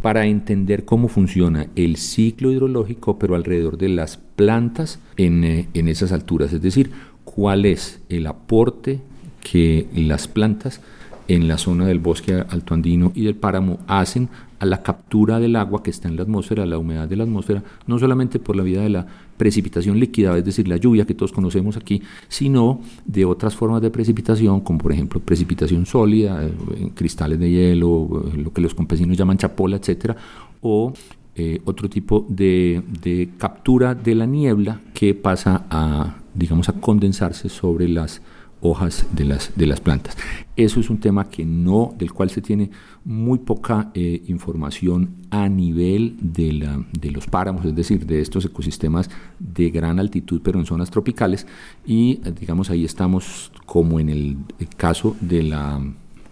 para 0.01 0.25
entender 0.25 0.85
cómo 0.85 1.09
funciona 1.09 1.67
el 1.75 1.97
ciclo 1.97 2.51
hidrológico, 2.51 3.19
pero 3.19 3.35
alrededor 3.35 3.77
de 3.77 3.89
las 3.89 4.17
plantas 4.17 4.99
en, 5.17 5.43
eh, 5.43 5.67
en 5.73 5.89
esas 5.89 6.11
alturas, 6.11 6.53
es 6.53 6.61
decir, 6.61 6.91
cuál 7.35 7.65
es 7.65 7.99
el 8.07 8.25
aporte 8.25 9.01
que 9.41 9.87
las 9.93 10.27
plantas 10.27 10.81
en 11.27 11.47
la 11.47 11.57
zona 11.57 11.85
del 11.85 11.99
bosque 11.99 12.33
alto 12.33 12.73
andino 12.73 13.11
y 13.13 13.25
del 13.25 13.35
páramo 13.35 13.79
hacen 13.85 14.29
a 14.59 14.65
la 14.65 14.81
captura 14.81 15.39
del 15.39 15.57
agua 15.57 15.83
que 15.83 15.89
está 15.89 16.07
en 16.07 16.15
la 16.15 16.23
atmósfera, 16.23 16.65
la 16.65 16.77
humedad 16.77 17.07
de 17.07 17.17
la 17.17 17.25
atmósfera, 17.25 17.63
no 17.85 17.99
solamente 17.99 18.39
por 18.39 18.55
la 18.55 18.63
vía 18.63 18.81
de 18.81 18.89
la 18.89 19.05
precipitación 19.35 19.99
líquida, 19.99 20.35
es 20.37 20.45
decir, 20.45 20.67
la 20.69 20.77
lluvia 20.77 21.05
que 21.05 21.13
todos 21.13 21.33
conocemos 21.33 21.75
aquí, 21.75 22.01
sino 22.29 22.79
de 23.05 23.25
otras 23.25 23.55
formas 23.55 23.81
de 23.81 23.91
precipitación, 23.91 24.61
como 24.61 24.79
por 24.79 24.93
ejemplo 24.93 25.19
precipitación 25.19 25.85
sólida, 25.85 26.43
eh, 26.43 26.91
cristales 26.95 27.39
de 27.39 27.51
hielo, 27.51 28.23
eh, 28.33 28.37
lo 28.37 28.53
que 28.53 28.61
los 28.61 28.73
campesinos 28.73 29.17
llaman 29.17 29.37
chapola, 29.37 29.75
etcétera, 29.75 30.15
o 30.61 30.93
eh, 31.35 31.61
otro 31.65 31.87
tipo 31.89 32.25
de 32.29 33.29
captura 33.37 33.93
de 33.93 34.15
la 34.15 34.25
niebla 34.25 34.79
que 34.93 35.13
pasa 35.13 35.65
a, 35.69 36.15
digamos, 36.37 36.69
a 36.69 36.73
condensarse 36.73 37.49
sobre 37.49 37.87
las 37.89 38.21
hojas 38.61 39.05
de 39.11 39.25
las, 39.25 39.51
de 39.55 39.67
las 39.67 39.79
plantas. 39.81 40.17
Eso 40.55 40.79
es 40.79 40.89
un 40.89 40.99
tema 40.99 41.29
que 41.29 41.45
no, 41.45 41.93
del 41.97 42.11
cual 42.11 42.29
se 42.29 42.41
tiene 42.41 42.71
muy 43.05 43.39
poca 43.39 43.91
eh, 43.93 44.23
información 44.27 45.15
a 45.29 45.47
nivel 45.47 46.15
de, 46.19 46.53
la, 46.53 46.83
de 46.99 47.11
los 47.11 47.27
páramos, 47.27 47.65
es 47.65 47.75
decir, 47.75 48.05
de 48.05 48.21
estos 48.21 48.45
ecosistemas 48.45 49.09
de 49.39 49.69
gran 49.69 49.99
altitud, 49.99 50.41
pero 50.43 50.59
en 50.59 50.65
zonas 50.65 50.89
tropicales. 50.89 51.45
Y 51.85 52.15
digamos, 52.39 52.69
ahí 52.69 52.83
estamos 52.83 53.51
como 53.65 53.99
en 53.99 54.09
el 54.09 54.37
caso 54.75 55.15
de 55.21 55.43
la, 55.43 55.79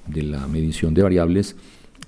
de 0.08 0.24
la 0.24 0.48
medición 0.48 0.94
de 0.94 1.04
variables 1.04 1.56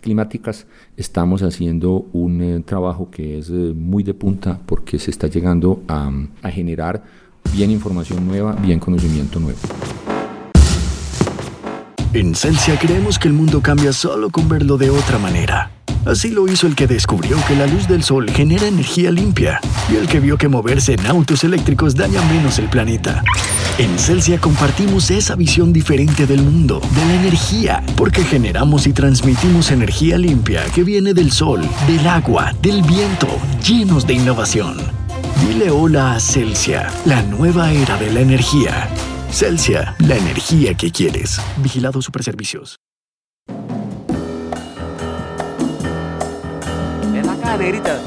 climáticas, 0.01 0.67
estamos 0.95 1.43
haciendo 1.43 2.07
un 2.13 2.41
eh, 2.41 2.63
trabajo 2.65 3.09
que 3.11 3.39
es 3.39 3.49
eh, 3.49 3.73
muy 3.75 4.03
de 4.03 4.13
punta 4.13 4.59
porque 4.65 4.99
se 4.99 5.11
está 5.11 5.27
llegando 5.27 5.83
a, 5.87 6.11
a 6.41 6.51
generar 6.51 7.03
bien 7.53 7.71
información 7.71 8.27
nueva, 8.27 8.53
bien 8.53 8.79
conocimiento 8.79 9.39
nuevo. 9.39 9.59
En 12.13 12.35
Celsia 12.35 12.79
creemos 12.79 13.19
que 13.19 13.27
el 13.27 13.33
mundo 13.33 13.61
cambia 13.61 13.93
solo 13.93 14.29
con 14.29 14.47
verlo 14.47 14.77
de 14.77 14.89
otra 14.89 15.17
manera. 15.19 15.71
Así 16.07 16.29
lo 16.29 16.47
hizo 16.47 16.67
el 16.67 16.75
que 16.75 16.87
descubrió 16.87 17.37
que 17.47 17.55
la 17.55 17.67
luz 17.67 17.87
del 17.87 18.01
sol 18.01 18.29
genera 18.31 18.65
energía 18.65 19.11
limpia 19.11 19.59
y 19.91 19.97
el 19.97 20.07
que 20.07 20.21
vio 20.21 20.37
que 20.37 20.47
moverse 20.47 20.93
en 20.93 21.05
autos 21.05 21.43
eléctricos 21.43 21.95
daña 21.95 22.21
menos 22.31 22.59
el 22.59 22.69
planeta. 22.69 23.23
En 23.77 23.99
Celsia 23.99 24.39
compartimos 24.39 25.11
esa 25.11 25.35
visión 25.35 25.73
diferente 25.73 26.25
del 26.25 26.41
mundo, 26.41 26.79
de 26.95 27.05
la 27.05 27.15
energía, 27.15 27.83
porque 27.97 28.23
generamos 28.23 28.87
y 28.87 28.93
transmitimos 28.93 29.69
energía 29.69 30.17
limpia 30.17 30.63
que 30.73 30.83
viene 30.83 31.13
del 31.13 31.31
sol, 31.31 31.61
del 31.87 32.07
agua, 32.07 32.53
del 32.61 32.81
viento, 32.83 33.27
llenos 33.61 34.07
de 34.07 34.13
innovación. 34.13 34.96
Dile 35.41 35.69
hola 35.71 36.13
a 36.13 36.19
Celsia, 36.19 36.91
la 37.05 37.21
nueva 37.21 37.71
era 37.71 37.97
de 37.97 38.11
la 38.11 38.21
energía. 38.21 38.89
Celsia, 39.31 39.95
la 39.99 40.15
energía 40.15 40.73
que 40.73 40.91
quieres. 40.91 41.39
Vigilado 41.57 42.01
Superservicios. 42.01 42.77
Ven 47.11 47.29
acá, 47.29 47.57
negrita. 47.57 47.99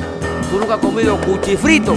Tú 0.51 0.59
nunca 0.59 0.75
has 0.75 0.81
comido 0.81 1.21
cuchifrito. 1.21 1.97